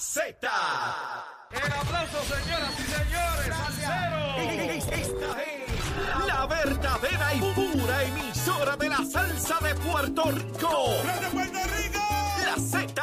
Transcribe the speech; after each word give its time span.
Z. 0.00 0.48
El 1.50 1.72
aplauso, 1.72 2.22
señoras 2.22 2.72
y 2.78 2.82
señores, 2.84 3.54
al 3.54 4.00
Esta 4.80 5.42
es 5.42 6.26
la 6.26 6.46
verdadera 6.46 7.34
y 7.34 7.40
pura 7.52 8.04
emisora 8.04 8.76
de 8.76 8.88
la 8.88 9.04
salsa 9.04 9.58
de 9.60 9.74
Puerto 9.74 10.22
Rico. 10.30 10.94
de 11.20 11.28
Puerto 11.28 11.58
Rico! 11.76 12.00
La 12.46 12.56
Z. 12.56 13.02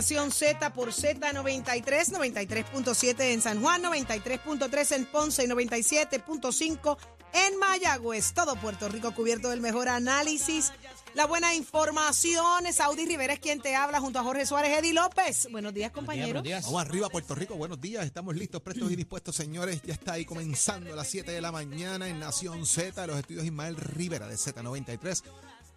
Nación 0.00 0.32
Z 0.32 0.72
por 0.72 0.92
Z93, 0.92 1.84
93.7 1.84 3.20
en 3.20 3.42
San 3.42 3.60
Juan, 3.60 3.82
93.3 3.82 4.96
en 4.96 5.04
Ponce 5.04 5.44
y 5.44 5.46
97.5 5.46 6.96
en 7.34 7.58
Mayagüez. 7.58 8.32
Todo 8.32 8.56
Puerto 8.56 8.88
Rico 8.88 9.14
cubierto 9.14 9.50
del 9.50 9.60
mejor 9.60 9.90
análisis, 9.90 10.72
la 11.12 11.26
buena 11.26 11.54
información. 11.54 12.64
Saudi 12.72 13.04
Rivera 13.04 13.34
es 13.34 13.40
quien 13.40 13.60
te 13.60 13.76
habla 13.76 14.00
junto 14.00 14.18
a 14.18 14.22
Jorge 14.22 14.46
Suárez, 14.46 14.78
Eddie 14.78 14.94
López. 14.94 15.48
Buenos 15.50 15.74
días, 15.74 15.92
compañeros. 15.92 16.42
Vamos 16.64 16.80
arriba, 16.80 17.10
Puerto 17.10 17.34
Rico. 17.34 17.56
Buenos 17.56 17.78
días. 17.78 18.06
Estamos 18.06 18.34
listos, 18.34 18.62
prestos 18.62 18.90
y 18.90 18.96
dispuestos, 18.96 19.36
señores. 19.36 19.82
Ya 19.84 19.92
está 19.92 20.14
ahí 20.14 20.24
comenzando 20.24 20.94
a 20.94 20.96
las 20.96 21.08
7 21.08 21.30
de 21.30 21.42
la 21.42 21.52
mañana 21.52 22.08
en 22.08 22.18
Nación 22.18 22.64
Z, 22.64 23.06
los 23.06 23.18
estudios 23.18 23.44
Ismael 23.44 23.76
Rivera 23.76 24.26
de 24.28 24.36
Z93. 24.36 25.24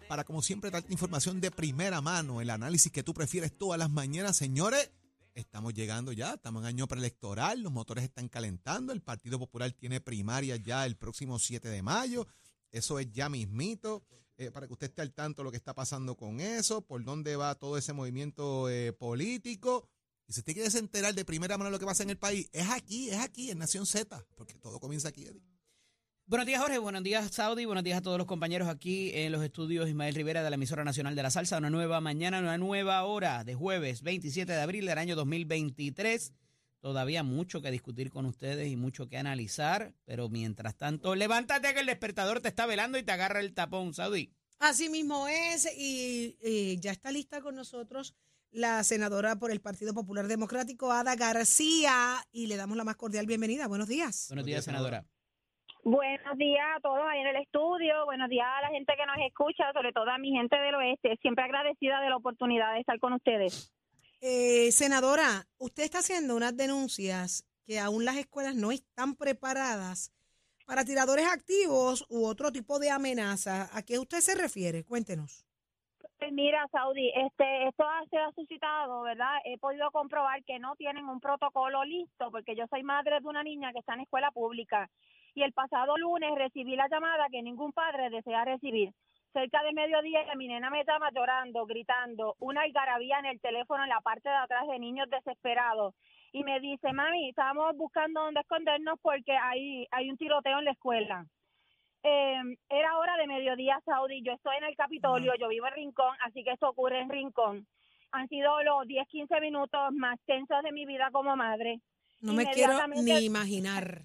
Para, 0.08 0.24
como 0.24 0.42
siempre, 0.42 0.70
darte 0.70 0.92
información 0.92 1.40
de 1.40 1.50
primera 1.50 2.00
mano, 2.00 2.40
el 2.40 2.50
análisis 2.50 2.92
que 2.92 3.02
tú 3.02 3.14
prefieres 3.14 3.56
todas 3.56 3.78
las 3.78 3.90
mañanas, 3.90 4.36
señores. 4.36 4.90
Estamos 5.34 5.74
llegando 5.74 6.12
ya, 6.12 6.34
estamos 6.34 6.62
en 6.62 6.66
año 6.66 6.86
preelectoral, 6.86 7.62
los 7.62 7.72
motores 7.72 8.04
están 8.04 8.28
calentando, 8.28 8.92
el 8.92 9.00
Partido 9.00 9.38
Popular 9.38 9.72
tiene 9.72 10.00
primaria 10.00 10.56
ya 10.56 10.86
el 10.86 10.96
próximo 10.96 11.38
7 11.38 11.68
de 11.68 11.82
mayo, 11.82 12.28
eso 12.70 13.00
es 13.00 13.10
ya 13.12 13.28
mismito, 13.28 14.04
eh, 14.36 14.50
para 14.52 14.68
que 14.68 14.74
usted 14.74 14.88
esté 14.88 15.02
al 15.02 15.12
tanto 15.12 15.42
de 15.42 15.44
lo 15.44 15.50
que 15.50 15.56
está 15.56 15.74
pasando 15.74 16.16
con 16.16 16.38
eso, 16.38 16.82
por 16.82 17.02
dónde 17.02 17.34
va 17.34 17.54
todo 17.56 17.76
ese 17.78 17.92
movimiento 17.92 18.68
eh, 18.68 18.92
político. 18.92 19.88
Y 20.28 20.34
si 20.34 20.40
usted 20.40 20.52
quiere 20.52 20.78
enterar 20.78 21.14
de 21.14 21.24
primera 21.24 21.58
mano 21.58 21.70
lo 21.70 21.78
que 21.78 21.86
pasa 21.86 22.04
en 22.04 22.10
el 22.10 22.18
país, 22.18 22.48
es 22.52 22.70
aquí, 22.70 23.10
es 23.10 23.18
aquí, 23.18 23.50
en 23.50 23.58
Nación 23.58 23.86
Z, 23.86 24.24
porque 24.36 24.54
todo 24.54 24.78
comienza 24.78 25.08
aquí, 25.08 25.24
Eddie. 25.24 25.53
Buenos 26.26 26.46
días, 26.46 26.62
Jorge. 26.62 26.78
Buenos 26.78 27.02
días, 27.02 27.30
Saudi. 27.32 27.66
Buenos 27.66 27.84
días 27.84 27.98
a 27.98 28.00
todos 28.00 28.16
los 28.16 28.26
compañeros 28.26 28.66
aquí 28.66 29.10
en 29.12 29.30
los 29.30 29.44
estudios 29.44 29.86
Ismael 29.90 30.14
Rivera 30.14 30.42
de 30.42 30.48
la 30.48 30.54
emisora 30.54 30.82
nacional 30.82 31.14
de 31.14 31.22
la 31.22 31.30
salsa. 31.30 31.58
Una 31.58 31.68
nueva 31.68 32.00
mañana, 32.00 32.38
una 32.38 32.56
nueva 32.56 33.04
hora 33.04 33.44
de 33.44 33.54
jueves 33.54 34.00
27 34.00 34.50
de 34.50 34.58
abril 34.58 34.86
del 34.86 34.96
año 34.96 35.16
2023. 35.16 36.32
Todavía 36.80 37.22
mucho 37.24 37.60
que 37.60 37.70
discutir 37.70 38.08
con 38.08 38.24
ustedes 38.24 38.72
y 38.72 38.76
mucho 38.76 39.06
que 39.06 39.18
analizar, 39.18 39.92
pero 40.06 40.30
mientras 40.30 40.76
tanto, 40.76 41.14
levántate 41.14 41.74
que 41.74 41.80
el 41.80 41.86
despertador 41.86 42.40
te 42.40 42.48
está 42.48 42.64
velando 42.64 42.96
y 42.96 43.02
te 43.02 43.12
agarra 43.12 43.40
el 43.40 43.52
tapón, 43.52 43.92
Saudi. 43.92 44.32
Así 44.60 44.88
mismo 44.88 45.28
es, 45.28 45.68
y, 45.76 46.38
y 46.42 46.80
ya 46.80 46.92
está 46.92 47.12
lista 47.12 47.42
con 47.42 47.54
nosotros 47.54 48.14
la 48.50 48.82
senadora 48.82 49.36
por 49.36 49.50
el 49.50 49.60
Partido 49.60 49.92
Popular 49.92 50.26
Democrático, 50.26 50.90
Ada 50.90 51.16
García, 51.16 52.26
y 52.32 52.46
le 52.46 52.56
damos 52.56 52.78
la 52.78 52.84
más 52.84 52.96
cordial 52.96 53.26
bienvenida. 53.26 53.66
Buenos 53.66 53.88
días. 53.88 54.26
Buenos 54.28 54.46
días, 54.46 54.64
senadora. 54.64 55.04
Buenos 55.84 56.38
días 56.38 56.64
a 56.76 56.80
todos 56.80 57.02
ahí 57.06 57.20
en 57.20 57.26
el 57.26 57.36
estudio, 57.36 58.06
buenos 58.06 58.30
días 58.30 58.46
a 58.46 58.62
la 58.62 58.68
gente 58.68 58.94
que 58.96 59.04
nos 59.04 59.16
escucha, 59.26 59.70
sobre 59.74 59.92
todo 59.92 60.10
a 60.10 60.16
mi 60.16 60.30
gente 60.32 60.56
del 60.56 60.74
oeste, 60.76 61.18
siempre 61.20 61.44
agradecida 61.44 62.00
de 62.00 62.08
la 62.08 62.16
oportunidad 62.16 62.72
de 62.72 62.80
estar 62.80 62.98
con 62.98 63.12
ustedes. 63.12 63.70
Eh, 64.22 64.72
senadora, 64.72 65.44
usted 65.58 65.82
está 65.82 65.98
haciendo 65.98 66.36
unas 66.36 66.56
denuncias 66.56 67.46
que 67.66 67.78
aún 67.78 68.06
las 68.06 68.16
escuelas 68.16 68.54
no 68.54 68.72
están 68.72 69.14
preparadas 69.14 70.10
para 70.66 70.84
tiradores 70.86 71.26
activos 71.30 72.06
u 72.08 72.24
otro 72.24 72.50
tipo 72.50 72.78
de 72.78 72.90
amenaza. 72.90 73.68
¿A 73.76 73.82
qué 73.82 73.98
usted 73.98 74.20
se 74.20 74.34
refiere? 74.34 74.84
Cuéntenos. 74.84 75.44
Pues 76.18 76.32
mira, 76.32 76.66
Saudi, 76.72 77.10
este, 77.14 77.68
esto 77.68 77.84
ha- 77.84 78.06
se 78.08 78.16
ha 78.16 78.32
suscitado, 78.32 79.02
¿verdad? 79.02 79.34
He 79.44 79.58
podido 79.58 79.90
comprobar 79.90 80.42
que 80.44 80.58
no 80.58 80.74
tienen 80.76 81.04
un 81.06 81.20
protocolo 81.20 81.84
listo, 81.84 82.30
porque 82.30 82.56
yo 82.56 82.64
soy 82.70 82.82
madre 82.82 83.20
de 83.20 83.28
una 83.28 83.42
niña 83.42 83.72
que 83.74 83.80
está 83.80 83.92
en 83.92 84.00
escuela 84.00 84.30
pública 84.30 84.88
y 85.34 85.42
el 85.42 85.52
pasado 85.52 85.96
lunes 85.96 86.34
recibí 86.36 86.76
la 86.76 86.88
llamada 86.88 87.26
que 87.30 87.42
ningún 87.42 87.72
padre 87.72 88.10
desea 88.10 88.44
recibir. 88.44 88.92
Cerca 89.32 89.62
de 89.64 89.72
mediodía 89.72 90.20
mi 90.36 90.46
nena 90.46 90.70
me 90.70 90.84
llama 90.84 91.10
llorando, 91.12 91.66
gritando, 91.66 92.36
una 92.38 92.62
algarabía 92.62 93.18
en 93.18 93.26
el 93.26 93.40
teléfono 93.40 93.82
en 93.82 93.88
la 93.88 94.00
parte 94.00 94.28
de 94.28 94.36
atrás 94.36 94.68
de 94.68 94.78
niños 94.78 95.10
desesperados 95.10 95.94
y 96.32 96.44
me 96.44 96.60
dice, 96.60 96.92
mami, 96.92 97.30
estamos 97.30 97.76
buscando 97.76 98.20
dónde 98.20 98.40
escondernos 98.40 98.98
porque 99.02 99.32
hay, 99.32 99.86
hay 99.90 100.10
un 100.10 100.16
tiroteo 100.16 100.58
en 100.58 100.64
la 100.64 100.70
escuela. 100.72 101.26
Eh, 102.04 102.42
era 102.68 102.98
hora 102.98 103.16
de 103.16 103.26
mediodía, 103.26 103.80
Saudi. 103.84 104.22
Yo 104.22 104.32
estoy 104.32 104.56
en 104.58 104.64
el 104.64 104.76
Capitolio, 104.76 105.32
yo 105.40 105.48
vivo 105.48 105.66
en 105.66 105.74
Rincón, 105.74 106.14
así 106.24 106.44
que 106.44 106.50
esto 106.50 106.68
ocurre 106.68 107.00
en 107.00 107.08
Rincón. 107.08 107.66
Han 108.12 108.28
sido 108.28 108.62
los 108.62 108.86
10, 108.86 109.08
15 109.08 109.40
minutos 109.40 109.92
más 109.92 110.20
tensos 110.26 110.62
de 110.62 110.70
mi 110.72 110.86
vida 110.86 111.08
como 111.12 111.34
madre. 111.34 111.80
No 112.20 112.34
me 112.34 112.46
quiero 112.46 112.74
ni 112.88 113.24
imaginar. 113.24 114.02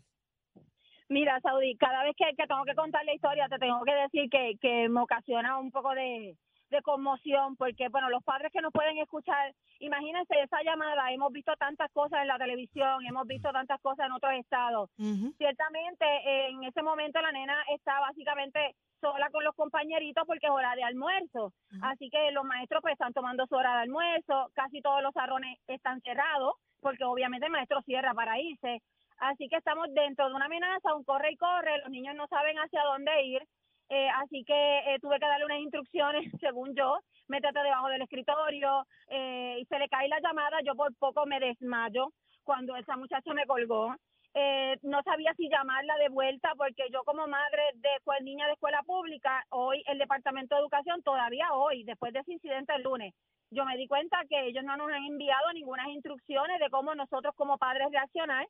Mira, 1.09 1.40
Saudi, 1.42 1.75
cada 1.75 2.03
vez 2.03 2.16
que, 2.16 2.25
que 2.36 2.47
tengo 2.47 2.64
que 2.66 2.75
contar 2.75 3.03
la 3.03 3.14
historia, 3.14 3.47
te 3.50 3.58
tengo 3.58 3.84
que 3.84 3.94
decir 3.94 4.30
que, 4.30 4.53
que 4.62 4.88
me 4.90 5.02
ocasiona 5.02 5.58
un 5.58 5.72
poco 5.72 5.94
de, 5.96 6.38
de 6.70 6.81
conmoción, 6.84 7.56
porque, 7.56 7.90
bueno, 7.90 8.09
los 8.09 8.24
padres 8.24 8.52
que 8.53 8.62
nos 8.62 8.72
pueden 8.72 8.97
escuchar, 9.00 9.53
imagínense 9.80 10.40
esa 10.40 10.62
llamada, 10.64 11.12
hemos 11.12 11.31
visto 11.31 11.52
tantas 11.58 11.92
cosas 11.92 12.22
en 12.22 12.28
la 12.28 12.38
televisión, 12.38 13.03
hemos 13.06 13.25
visto 13.25 13.52
tantas 13.52 13.81
cosas 13.81 14.06
en 14.06 14.12
otros 14.12 14.34
estados. 14.34 14.90
Ciertamente, 15.38 16.06
en 16.50 16.64
ese 16.64 16.84
momento 16.84 17.20
la 17.22 17.31
nena 17.31 17.58
está 17.74 18.00
básicamente 18.00 18.76
sola 19.02 19.30
con 19.31 19.44
los 19.44 19.56
compañeritos 19.56 20.24
porque 20.28 20.46
es 20.46 20.52
hora 20.52 20.76
de 20.76 20.84
almuerzo. 20.84 21.53
Así 21.81 22.09
que 22.09 22.31
los 22.31 22.44
maestros 22.44 22.81
pues 22.81 22.94
están 22.94 23.14
tomando 23.14 23.47
su 23.47 23.56
hora 23.56 23.76
de 23.76 23.81
almuerzo, 23.84 24.52
casi 24.53 24.81
todos 24.81 25.02
los 25.02 25.14
salones 25.14 25.58
están 25.68 26.02
cerrados 26.02 26.53
porque 26.81 27.03
obviamente 27.03 27.46
el 27.46 27.52
maestro 27.52 27.81
cierra 27.81 28.14
para 28.14 28.40
irse. 28.40 28.81
Así 29.19 29.47
que 29.50 29.57
estamos 29.57 29.88
dentro 29.94 30.28
de 30.28 30.35
una 30.35 30.46
amenaza, 30.46 30.96
un 30.96 31.03
corre 31.03 31.31
y 31.31 31.38
corre, 31.38 31.78
los 31.80 31.90
niños 31.90 32.16
no 32.16 32.28
saben 32.28 32.57
hacia 32.57 32.84
dónde 32.84 33.24
ir. 33.24 33.41
Eh, 33.90 34.07
así 34.22 34.44
que 34.46 34.53
eh, 34.53 35.00
tuve 35.02 35.19
que 35.19 35.25
darle 35.25 35.46
unas 35.46 35.59
instrucciones, 35.59 36.31
según 36.40 36.75
yo, 36.75 37.00
métete 37.28 37.59
debajo 37.59 37.88
del 37.88 38.03
escritorio 38.03 38.85
eh, 39.08 39.58
y 39.59 39.66
se 39.66 39.79
le 39.79 39.90
cae 39.90 40.08
la 40.08 40.19
llamada, 40.19 40.59
yo 40.63 40.75
por 40.75 40.96
poco 40.97 41.25
me 41.25 41.40
desmayo 41.40 42.12
cuando 42.44 42.75
esa 42.75 42.97
muchacha 42.97 43.34
me 43.34 43.46
colgó. 43.46 43.96
Eh, 44.35 44.78
no 44.84 45.02
sabía 45.02 45.34
si 45.34 45.50
llamarla 45.50 45.97
de 45.97 46.09
vuelta 46.09 46.53
porque 46.56 46.84
yo 46.94 47.03
como 47.03 47.28
madre 47.28 47.63
de 47.75 47.90
niña 48.24 48.46
de 48.46 48.53
escuela 48.53 48.84
pública, 48.84 49.44
hoy 49.50 49.84
el 49.88 49.97
Departamento 49.97 50.56
de 50.56 50.62
Educación, 50.62 51.02
todavía 51.02 51.52
hoy, 51.53 51.84
después 51.84 52.13
de 52.13 52.19
ese 52.19 52.34
incidente 52.34 52.74
el 52.75 52.84
lunes, 52.84 53.13
yo 53.52 53.66
me 53.66 53.75
di 53.75 53.88
cuenta 53.88 54.18
que 54.29 54.47
ellos 54.47 54.64
no 54.64 54.78
nos 54.78 54.90
han 54.91 55.03
enviado 55.03 55.52
ninguna 55.53 55.90
instrucciones 55.90 56.59
de 56.59 56.70
cómo 56.70 56.93
nosotros 56.93 57.34
como 57.35 57.58
padres 57.58 57.88
reaccionar, 57.91 58.46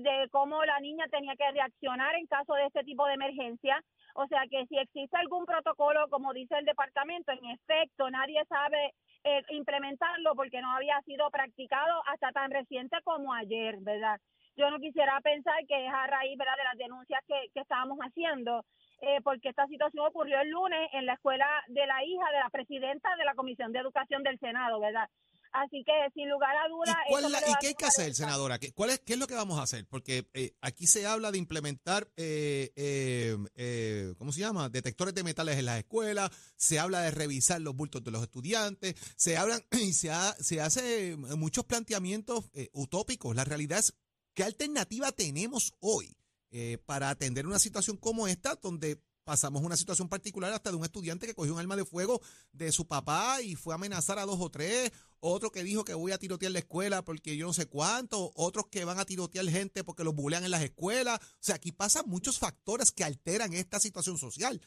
de 0.00 0.28
cómo 0.30 0.64
la 0.64 0.80
niña 0.80 1.06
tenía 1.10 1.36
que 1.36 1.50
reaccionar 1.50 2.14
en 2.14 2.26
caso 2.26 2.54
de 2.54 2.66
este 2.66 2.84
tipo 2.84 3.06
de 3.06 3.14
emergencia. 3.14 3.82
O 4.14 4.26
sea 4.26 4.42
que 4.50 4.66
si 4.66 4.78
existe 4.78 5.16
algún 5.16 5.44
protocolo, 5.44 6.08
como 6.08 6.32
dice 6.32 6.56
el 6.58 6.64
departamento, 6.64 7.32
en 7.32 7.44
efecto, 7.50 8.10
nadie 8.10 8.42
sabe 8.48 8.94
eh, 9.24 9.42
implementarlo 9.50 10.34
porque 10.34 10.60
no 10.60 10.70
había 10.72 11.00
sido 11.02 11.30
practicado 11.30 12.02
hasta 12.06 12.32
tan 12.32 12.50
reciente 12.50 12.96
como 13.04 13.32
ayer, 13.32 13.76
¿verdad? 13.80 14.20
Yo 14.56 14.70
no 14.70 14.78
quisiera 14.78 15.18
pensar 15.20 15.64
que 15.66 15.86
es 15.86 15.92
a 15.92 16.06
raíz 16.06 16.36
¿verdad? 16.36 16.56
de 16.58 16.64
las 16.64 16.76
denuncias 16.76 17.20
que, 17.26 17.34
que 17.54 17.60
estábamos 17.60 17.98
haciendo, 18.00 18.64
eh, 19.00 19.20
porque 19.22 19.48
esta 19.48 19.66
situación 19.66 20.06
ocurrió 20.06 20.40
el 20.40 20.50
lunes 20.50 20.90
en 20.92 21.06
la 21.06 21.14
escuela 21.14 21.46
de 21.68 21.86
la 21.86 22.04
hija 22.04 22.30
de 22.32 22.38
la 22.38 22.50
presidenta 22.50 23.16
de 23.16 23.24
la 23.24 23.34
Comisión 23.34 23.72
de 23.72 23.78
Educación 23.78 24.22
del 24.22 24.38
Senado, 24.38 24.78
¿verdad? 24.78 25.08
Así 25.52 25.82
que, 25.84 25.92
sin 26.14 26.30
lugar 26.30 26.50
a 26.56 26.68
dudas... 26.68 26.96
¿Y, 27.06 27.10
cuál 27.10 27.30
la- 27.30 27.38
y 27.40 27.52
qué 27.60 27.66
hay 27.68 27.74
que 27.74 27.84
hacer, 27.84 28.14
senadora? 28.14 28.58
¿Qué, 28.58 28.72
cuál 28.72 28.90
es, 28.90 29.00
¿Qué 29.00 29.12
es 29.12 29.18
lo 29.18 29.26
que 29.26 29.34
vamos 29.34 29.58
a 29.58 29.62
hacer? 29.64 29.86
Porque 29.86 30.26
eh, 30.32 30.54
aquí 30.62 30.86
se 30.86 31.06
habla 31.06 31.30
de 31.30 31.38
implementar, 31.38 32.10
eh, 32.16 32.72
eh, 32.74 33.36
eh, 33.54 34.14
¿cómo 34.16 34.32
se 34.32 34.40
llama? 34.40 34.68
Detectores 34.70 35.14
de 35.14 35.22
metales 35.24 35.58
en 35.58 35.66
las 35.66 35.78
escuelas, 35.78 36.30
se 36.56 36.78
habla 36.78 37.02
de 37.02 37.10
revisar 37.10 37.60
los 37.60 37.76
bultos 37.76 38.02
de 38.02 38.10
los 38.10 38.22
estudiantes, 38.22 38.94
se 39.16 39.36
hablan 39.36 39.62
y 39.72 39.92
se, 39.92 40.10
ha- 40.10 40.34
se 40.40 40.60
hace 40.62 41.16
muchos 41.16 41.64
planteamientos 41.66 42.46
eh, 42.54 42.70
utópicos. 42.72 43.36
La 43.36 43.44
realidad 43.44 43.78
es, 43.80 43.94
¿qué 44.34 44.44
alternativa 44.44 45.12
tenemos 45.12 45.74
hoy 45.80 46.16
eh, 46.50 46.78
para 46.86 47.10
atender 47.10 47.46
una 47.46 47.58
situación 47.58 47.98
como 47.98 48.26
esta, 48.26 48.54
donde 48.56 49.02
pasamos 49.24 49.62
una 49.62 49.76
situación 49.76 50.08
particular 50.08 50.52
hasta 50.52 50.70
de 50.70 50.76
un 50.76 50.84
estudiante 50.84 51.26
que 51.26 51.34
cogió 51.34 51.54
un 51.54 51.60
arma 51.60 51.76
de 51.76 51.84
fuego 51.84 52.20
de 52.52 52.72
su 52.72 52.86
papá 52.86 53.40
y 53.42 53.54
fue 53.54 53.74
a 53.74 53.76
amenazar 53.76 54.18
a 54.18 54.24
dos 54.24 54.40
o 54.40 54.50
tres, 54.50 54.92
otro 55.20 55.50
que 55.50 55.62
dijo 55.62 55.84
que 55.84 55.94
voy 55.94 56.12
a 56.12 56.18
tirotear 56.18 56.52
la 56.52 56.58
escuela 56.58 57.02
porque 57.02 57.36
yo 57.36 57.46
no 57.46 57.52
sé 57.52 57.66
cuánto, 57.66 58.32
otros 58.34 58.66
que 58.68 58.84
van 58.84 58.98
a 58.98 59.04
tirotear 59.04 59.46
gente 59.46 59.84
porque 59.84 60.04
los 60.04 60.14
bulean 60.14 60.44
en 60.44 60.50
las 60.50 60.62
escuelas. 60.62 61.20
O 61.22 61.36
sea, 61.38 61.56
aquí 61.56 61.72
pasan 61.72 62.04
muchos 62.08 62.38
factores 62.38 62.90
que 62.90 63.04
alteran 63.04 63.52
esta 63.52 63.78
situación 63.78 64.18
social. 64.18 64.60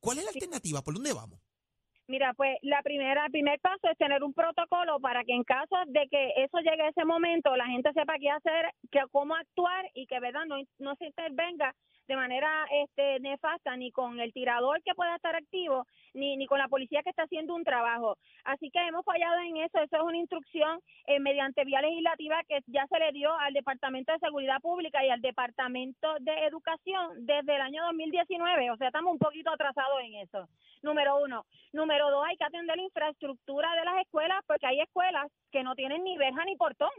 ¿Cuál 0.00 0.18
es 0.18 0.24
la 0.24 0.30
alternativa? 0.30 0.82
¿Por 0.82 0.94
dónde 0.94 1.12
vamos? 1.12 1.40
Mira, 2.06 2.32
pues 2.34 2.56
la 2.62 2.80
primera, 2.82 3.26
el 3.26 3.30
primer 3.30 3.60
paso 3.60 3.86
es 3.90 3.98
tener 3.98 4.22
un 4.22 4.32
protocolo 4.32 4.98
para 4.98 5.24
que 5.24 5.34
en 5.34 5.44
caso 5.44 5.76
de 5.88 6.08
que 6.08 6.32
eso 6.42 6.58
llegue 6.58 6.82
a 6.82 6.88
ese 6.88 7.04
momento, 7.04 7.54
la 7.54 7.66
gente 7.66 7.92
sepa 7.92 8.14
qué 8.18 8.30
hacer, 8.30 8.72
que, 8.90 9.00
cómo 9.12 9.34
actuar 9.34 9.84
y 9.92 10.06
que 10.06 10.18
verdad 10.18 10.46
no, 10.46 10.56
no 10.78 10.94
se 10.96 11.04
intervenga 11.04 11.74
de 12.08 12.16
manera 12.16 12.66
este, 12.70 13.20
nefasta 13.20 13.76
ni 13.76 13.92
con 13.92 14.18
el 14.18 14.32
tirador 14.32 14.82
que 14.82 14.94
pueda 14.94 15.14
estar 15.14 15.36
activo, 15.36 15.86
ni, 16.14 16.36
ni 16.36 16.46
con 16.46 16.58
la 16.58 16.68
policía 16.68 17.02
que 17.02 17.10
está 17.10 17.24
haciendo 17.24 17.54
un 17.54 17.64
trabajo. 17.64 18.16
Así 18.44 18.70
que 18.70 18.80
hemos 18.80 19.04
fallado 19.04 19.38
en 19.40 19.58
eso. 19.58 19.78
Eso 19.78 19.96
es 19.96 20.02
una 20.02 20.16
instrucción 20.16 20.80
eh, 21.06 21.20
mediante 21.20 21.64
vía 21.64 21.82
legislativa 21.82 22.40
que 22.48 22.60
ya 22.66 22.86
se 22.86 22.98
le 22.98 23.12
dio 23.12 23.32
al 23.38 23.52
Departamento 23.52 24.12
de 24.12 24.18
Seguridad 24.18 24.60
Pública 24.60 25.04
y 25.04 25.10
al 25.10 25.20
Departamento 25.20 26.08
de 26.20 26.46
Educación 26.46 27.26
desde 27.26 27.54
el 27.54 27.60
año 27.60 27.84
2019. 27.84 28.70
O 28.70 28.76
sea, 28.78 28.88
estamos 28.88 29.12
un 29.12 29.18
poquito 29.18 29.50
atrasados 29.50 30.00
en 30.02 30.14
eso. 30.14 30.48
Número 30.82 31.20
uno. 31.22 31.44
Número 31.72 32.10
dos, 32.10 32.24
hay 32.26 32.36
que 32.38 32.44
atender 32.44 32.76
la 32.76 32.82
infraestructura 32.84 33.74
de 33.74 33.84
las 33.84 34.00
escuelas 34.00 34.42
porque 34.46 34.66
hay 34.66 34.80
escuelas 34.80 35.26
que 35.52 35.62
no 35.62 35.74
tienen 35.74 36.04
ni 36.04 36.16
verja 36.16 36.44
ni 36.46 36.56
portón. 36.56 36.90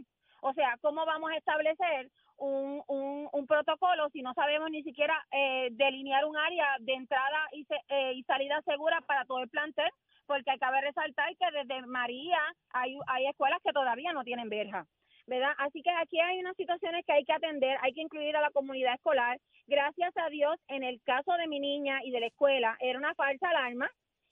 O 0.42 0.54
sea, 0.54 0.78
¿cómo 0.82 1.06
vamos 1.06 1.32
a 1.32 1.38
establecer 1.38 2.10
un, 2.40 2.84
un, 2.88 3.30
protocolo 3.48 4.10
si 4.10 4.22
no 4.22 4.34
sabemos 4.34 4.70
ni 4.72 4.84
siquiera 4.84 5.16
eh, 5.32 5.70
delinear 5.72 6.26
un 6.26 6.38
área 6.38 6.76
de 6.80 6.94
entrada 6.94 7.48
y, 7.52 7.66
se- 7.66 7.82
eh, 7.90 8.14
y 8.14 8.24
salida 8.24 8.62
segura 8.64 9.02
para 9.02 9.26
todo 9.26 9.40
el 9.40 9.50
plantel? 9.50 9.90
Porque 10.26 10.52
que 10.52 10.82
resaltar 10.82 11.36
que 11.38 11.52
desde 11.58 11.86
María 11.88 12.40
hay, 12.72 12.98
hay 13.08 13.28
escuelas 13.28 13.60
que 13.64 13.72
todavía 13.74 14.14
no 14.14 14.24
tienen 14.24 14.50
verja. 14.50 14.86
¿verdad? 15.28 15.54
Así 15.60 15.84
que 15.84 15.92
aquí 15.92 16.20
hay 16.20 16.40
unas 16.40 16.56
situaciones 16.56 17.06
que 17.06 17.14
hay 17.14 17.24
que 17.24 17.34
atender, 17.34 17.78
hay 17.84 17.94
que 17.94 18.02
incluir 18.02 18.36
a 18.36 18.42
la 18.42 18.50
comunidad 18.50 18.96
escolar. 18.96 19.38
Gracias 19.68 20.12
a 20.18 20.28
Dios, 20.30 20.56
en 20.68 20.84
el 20.84 21.00
caso 21.04 21.34
de 21.34 21.48
mi 21.48 21.60
niña 21.60 22.00
y 22.04 22.10
de 22.12 22.20
la 22.20 22.26
escuela, 22.28 22.76
era 22.80 22.98
una 22.98 23.14
falsa 23.14 23.50
alarma 23.50 23.90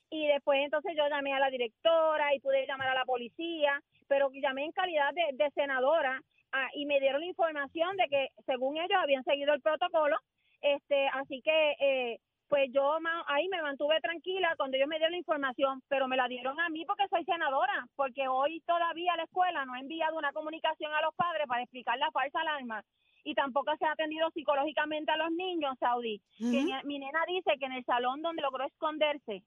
y 0.10 0.26
después 0.28 0.60
entonces 0.64 0.96
yo 0.98 1.08
llamé 1.08 1.34
a 1.34 1.40
la 1.40 1.50
directora 1.52 2.34
y 2.34 2.40
pude 2.40 2.66
llamar 2.66 2.88
a 2.90 2.96
la 2.96 3.06
policía, 3.06 3.80
pero 4.08 4.32
llamé 4.34 4.64
en 4.66 4.72
calidad 4.72 5.14
de 5.34 5.52
senadora 5.52 6.20
ah, 6.52 6.70
y 6.74 6.86
me 6.86 7.00
dieron 7.00 7.22
la 7.22 7.28
información 7.28 7.96
de 7.98 8.08
que 8.08 8.30
según 8.46 8.78
ellos 8.78 8.98
habían 9.02 9.24
seguido 9.24 9.54
el 9.54 9.62
protocolo, 9.62 10.18
este, 10.62 11.08
así 11.10 11.42
que 11.42 11.76
eh, 11.80 12.20
pues 12.48 12.70
yo 12.72 12.98
ahí 13.28 13.48
me 13.50 13.62
mantuve 13.62 14.00
tranquila 14.02 14.54
cuando 14.58 14.78
ellos 14.78 14.88
me 14.88 14.98
dieron 14.98 15.12
la 15.12 15.18
información, 15.18 15.82
pero 15.88 16.08
me 16.08 16.18
la 16.18 16.28
dieron 16.28 16.60
a 16.60 16.70
mí 16.70 16.86
porque 16.86 17.08
soy 17.10 17.24
senadora, 17.26 17.86
porque 17.96 18.28
hoy 18.28 18.62
todavía 18.62 19.16
la 19.18 19.24
escuela 19.24 19.66
no 19.66 19.74
ha 19.74 19.80
enviado 19.80 20.18
una 20.18 20.32
comunicación 20.32 20.94
a 20.94 21.02
los 21.02 21.14
padres 21.16 21.48
para 21.48 21.64
explicar 21.64 21.98
la 21.98 22.12
falsa 22.12 22.40
alarma 22.42 22.84
y 23.24 23.34
tampoco 23.34 23.76
se 23.78 23.86
ha 23.86 23.92
atendido 23.92 24.30
psicológicamente 24.32 25.12
a 25.12 25.18
los 25.18 25.32
niños, 25.32 25.76
Saudi. 25.80 26.22
Que 26.38 26.64
mi 26.86 27.00
nena 27.00 27.20
dice 27.28 27.58
que 27.60 27.66
en 27.66 27.74
el 27.74 27.84
salón 27.84 28.22
donde 28.22 28.42
logró 28.42 28.64
esconderse, 28.64 29.44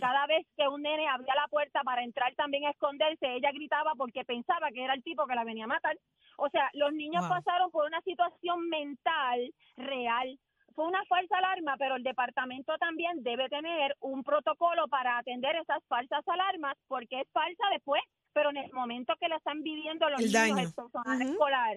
cada 0.00 0.26
vez 0.26 0.46
que 0.56 0.66
un 0.68 0.82
nene 0.82 1.06
abría 1.08 1.34
la 1.34 1.48
puerta 1.48 1.82
para 1.82 2.02
entrar 2.02 2.34
también 2.34 2.64
a 2.66 2.70
esconderse, 2.70 3.34
ella 3.34 3.52
gritaba 3.52 3.92
porque 3.96 4.24
pensaba 4.24 4.70
que 4.70 4.82
era 4.84 4.94
el 4.94 5.02
tipo 5.02 5.26
que 5.26 5.34
la 5.34 5.44
venía 5.44 5.64
a 5.64 5.68
matar. 5.68 5.96
O 6.36 6.48
sea, 6.50 6.68
los 6.74 6.92
niños 6.92 7.22
Wow. 7.22 7.30
pasaron 7.36 7.70
por 7.70 7.86
una 7.86 8.00
situación 8.00 8.68
mental 8.68 9.52
real. 9.76 10.38
Fue 10.74 10.86
una 10.86 11.04
falsa 11.04 11.38
alarma, 11.38 11.76
pero 11.78 11.94
el 11.94 12.02
departamento 12.02 12.76
también 12.78 13.22
debe 13.22 13.48
tener 13.48 13.94
un 14.00 14.24
protocolo 14.24 14.88
para 14.88 15.18
atender 15.18 15.54
esas 15.54 15.84
falsas 15.86 16.26
alarmas, 16.26 16.74
porque 16.88 17.20
es 17.20 17.28
falsa 17.30 17.62
después, 17.70 18.02
pero 18.32 18.50
en 18.50 18.56
el 18.56 18.72
momento 18.72 19.14
que 19.20 19.28
la 19.28 19.36
están 19.36 19.62
viviendo 19.62 20.10
los 20.10 20.18
El 20.20 20.26
niños, 20.26 20.48
daño. 20.56 20.58
el 20.68 20.74
personal 20.74 21.22
escolar, 21.22 21.76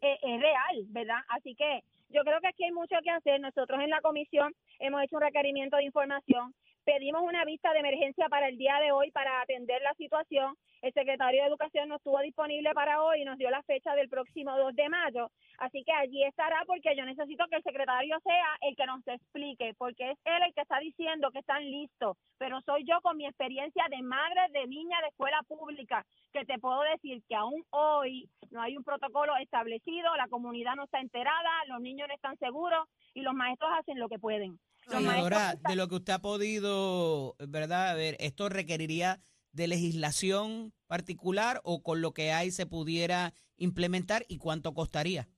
eh, 0.00 0.18
es 0.22 0.40
real, 0.40 0.84
¿verdad? 0.88 1.18
Así 1.28 1.54
que 1.54 1.82
yo 2.08 2.22
creo 2.24 2.40
que 2.40 2.48
aquí 2.48 2.64
hay 2.64 2.72
mucho 2.72 2.96
que 3.04 3.10
hacer. 3.10 3.38
Nosotros 3.40 3.78
en 3.80 3.90
la 3.90 4.00
comisión 4.00 4.54
hemos 4.78 5.02
hecho 5.02 5.16
un 5.16 5.22
requerimiento 5.22 5.76
de 5.76 5.84
información. 5.84 6.54
Pedimos 6.84 7.22
una 7.22 7.44
vista 7.44 7.72
de 7.72 7.80
emergencia 7.80 8.28
para 8.28 8.48
el 8.48 8.56
día 8.56 8.78
de 8.80 8.90
hoy 8.90 9.10
para 9.10 9.42
atender 9.42 9.82
la 9.82 9.94
situación. 9.94 10.56
El 10.80 10.94
secretario 10.94 11.42
de 11.42 11.48
Educación 11.48 11.88
no 11.88 11.96
estuvo 11.96 12.18
disponible 12.20 12.72
para 12.72 13.02
hoy 13.02 13.20
y 13.20 13.24
nos 13.24 13.36
dio 13.36 13.50
la 13.50 13.62
fecha 13.64 13.94
del 13.94 14.08
próximo 14.08 14.56
2 14.56 14.74
de 14.74 14.88
mayo. 14.88 15.30
Así 15.58 15.84
que 15.84 15.92
allí 15.92 16.24
estará 16.24 16.62
porque 16.66 16.96
yo 16.96 17.04
necesito 17.04 17.44
que 17.48 17.56
el 17.56 17.62
secretario 17.62 18.18
sea 18.20 18.56
el 18.62 18.74
que 18.76 18.86
nos 18.86 19.06
explique, 19.06 19.74
porque 19.76 20.12
es 20.12 20.18
él 20.24 20.42
el 20.42 20.54
que 20.54 20.62
está 20.62 20.78
diciendo 20.78 21.30
que 21.30 21.40
están 21.40 21.70
listos. 21.70 22.16
Pero 22.38 22.62
soy 22.62 22.84
yo 22.84 22.98
con 23.02 23.18
mi 23.18 23.26
experiencia 23.26 23.84
de 23.90 24.00
madre 24.00 24.40
de 24.52 24.66
niña 24.66 25.02
de 25.02 25.08
escuela 25.08 25.42
pública 25.46 26.06
que 26.32 26.46
te 26.46 26.58
puedo 26.58 26.80
decir 26.82 27.22
que 27.28 27.36
aún 27.36 27.62
hoy 27.70 28.30
no 28.50 28.62
hay 28.62 28.76
un 28.78 28.84
protocolo 28.84 29.36
establecido, 29.36 30.16
la 30.16 30.28
comunidad 30.28 30.76
no 30.76 30.84
está 30.84 30.98
enterada, 31.00 31.50
los 31.66 31.80
niños 31.82 32.08
no 32.08 32.14
están 32.14 32.38
seguros 32.38 32.88
y 33.12 33.20
los 33.20 33.34
maestros 33.34 33.70
hacen 33.78 33.98
lo 33.98 34.08
que 34.08 34.18
pueden. 34.18 34.58
Senadora, 34.98 35.54
de 35.68 35.76
lo 35.76 35.88
que 35.88 35.94
usted 35.96 36.12
ha 36.14 36.18
podido, 36.20 37.36
¿verdad? 37.48 37.90
A 37.90 37.94
ver, 37.94 38.16
¿esto 38.20 38.48
requeriría 38.48 39.20
de 39.52 39.68
legislación 39.68 40.72
particular 40.86 41.60
o 41.64 41.82
con 41.82 42.00
lo 42.00 42.12
que 42.12 42.32
hay 42.32 42.50
se 42.50 42.66
pudiera 42.66 43.32
implementar 43.56 44.24
y 44.28 44.38
cuánto 44.38 44.72
costaría? 44.74 45.28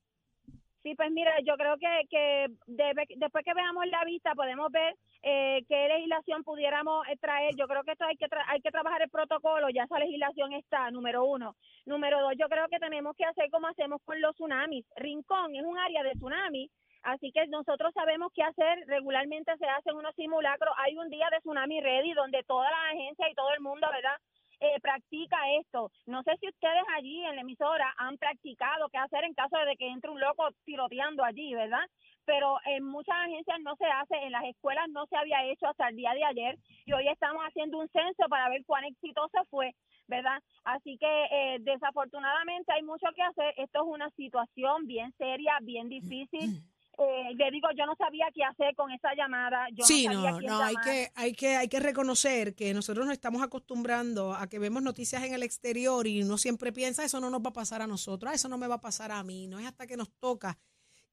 Sí, 0.83 0.97
pues 0.97 1.13
mira, 1.13 1.31
yo 1.47 1.55
creo 1.57 1.77
que, 1.79 2.09
que 2.11 2.47
debe- 2.67 3.07
después 3.17 3.45
que 3.45 3.55
veamos 3.55 3.87
la 3.87 4.05
vista 4.05 4.35
podemos 4.35 4.69
ver 4.73 4.97
eh, 5.23 5.65
qué 5.69 5.87
legislación 5.87 6.43
pudiéramos 6.43 7.07
eh, 7.07 7.17
traer. 7.21 7.55
Yo 7.57 7.69
creo 7.69 7.85
que 7.85 7.93
esto 7.93 8.05
hay 8.05 8.17
que 8.17 8.27
tra- 8.27 8.45
hay 8.49 8.61
que 8.61 8.73
trabajar 8.73 9.01
el 9.01 9.09
protocolo, 9.09 9.69
ya 9.71 9.85
esa 9.85 10.01
legislación 10.01 10.53
está, 10.55 10.91
número 10.91 11.25
uno. 11.25 11.55
Número 11.87 12.21
dos, 12.21 12.33
yo 12.37 12.49
creo 12.49 12.67
que 12.69 12.81
tenemos 12.81 13.15
que 13.17 13.25
hacer 13.25 13.49
como 13.53 13.69
hacemos 13.69 14.01
con 14.05 14.21
los 14.21 14.35
tsunamis. 14.35 14.85
Rincón 14.97 15.55
es 15.55 15.65
un 15.65 15.79
área 15.79 16.03
de 16.03 16.15
tsunami, 16.15 16.69
así 17.03 17.33
que 17.33 17.47
nosotros 17.49 17.93
sabemos 17.95 18.33
qué 18.35 18.43
hacer. 18.43 18.85
Regularmente 18.87 19.57
se 19.59 19.67
hacen 19.67 19.97
unos 19.97 20.15
simulacros. 20.15 20.75
Hay 20.79 20.97
un 20.97 21.09
día 21.09 21.29
de 21.31 21.39
tsunami 21.41 21.81
ready 21.81 22.13
donde 22.13 22.43
toda 22.45 22.71
la 22.71 22.91
agencia 22.91 23.29
y 23.31 23.35
todo 23.35 23.53
el 23.55 23.61
mundo, 23.61 23.87
¿verdad? 23.93 24.17
eh, 24.63 24.81
practica 24.81 25.37
esto. 25.61 25.91
No 26.07 26.23
sé 26.23 26.37
si 26.41 26.49
ustedes 26.49 26.85
allí 26.97 27.25
en 27.25 27.35
la 27.35 27.41
emisora 27.41 27.93
han 27.99 28.17
practicado 28.17 28.89
qué 28.91 28.99
hacer 28.99 29.25
en 29.25 29.35
caso 29.35 29.57
de 29.67 29.77
que 29.77 29.89
entre 29.89 30.11
un 30.11 30.21
loco 30.21 30.49
tiroteando 30.65 31.25
allí, 31.25 31.53
¿verdad? 31.53 31.85
Pero 32.25 32.59
en 32.67 32.85
muchas 32.85 33.17
agencias 33.27 33.59
no 33.63 33.75
se 33.75 33.87
hace, 33.87 34.15
en 34.25 34.31
las 34.31 34.45
escuelas 34.45 34.89
no 34.91 35.07
se 35.07 35.17
había 35.17 35.45
hecho 35.47 35.67
hasta 35.67 35.89
el 35.89 35.97
día 35.97 36.15
de 36.15 36.25
ayer 36.25 36.59
y 36.87 36.93
hoy 36.93 37.09
estamos 37.09 37.43
haciendo 37.43 37.79
un 37.79 37.89
censo 37.89 38.29
para 38.29 38.49
ver 38.49 38.65
cuán 38.65 38.85
exitoso 38.85 39.39
fue, 39.51 39.75
¿verdad? 40.07 40.41
Así 40.63 40.97
que 40.97 41.25
eh, 41.33 41.57
desafortunadamente 41.61 42.73
hay 42.73 42.85
mucho 42.85 43.09
que 43.17 43.23
hacer. 43.23 43.55
Esto 43.57 43.81
es 43.81 43.89
una 43.89 44.11
situación 44.11 44.87
bien 44.87 45.13
seria, 45.19 45.59
bien 45.61 45.89
difícil. 45.89 46.63
Eh, 46.99 47.35
le 47.35 47.51
digo, 47.51 47.69
yo 47.77 47.87
no 47.87 47.95
sabía 47.97 48.27
qué 48.35 48.45
hacer 48.45 48.75
con 48.75 48.91
esa 48.93 49.15
llamada. 49.15 49.67
Yo 49.73 49.85
sí, 49.85 50.07
no, 50.07 50.15
sabía 50.15 50.31
no, 50.33 50.39
quién 50.39 50.51
no, 50.51 50.63
hay 50.63 50.75
que, 50.85 51.13
hay 51.15 51.33
que, 51.33 51.57
hay 51.57 51.69
que 51.69 51.81
reconocer 51.81 52.55
que 52.55 52.75
nosotros 52.75 53.07
nos 53.07 53.15
estamos 53.15 53.43
acostumbrando 53.43 54.35
a 54.35 54.47
que 54.47 54.59
vemos 54.59 54.83
noticias 54.83 55.23
en 55.25 55.33
el 55.33 55.43
exterior 55.43 56.07
y 56.07 56.23
uno 56.23 56.37
siempre 56.39 56.73
piensa 56.73 57.05
eso 57.05 57.19
no 57.21 57.31
nos 57.31 57.41
va 57.43 57.49
a 57.51 57.55
pasar 57.55 57.83
a 57.83 57.87
nosotros, 57.87 58.31
"Ah, 58.31 58.35
eso 58.35 58.49
no 58.49 58.59
me 58.59 58.67
va 58.67 58.77
a 58.77 58.81
pasar 58.81 59.11
a 59.11 59.23
mí, 59.23 59.47
no 59.47 59.59
es 59.59 59.67
hasta 59.67 59.87
que 59.87 59.97
nos 59.97 60.11
toca 60.19 60.59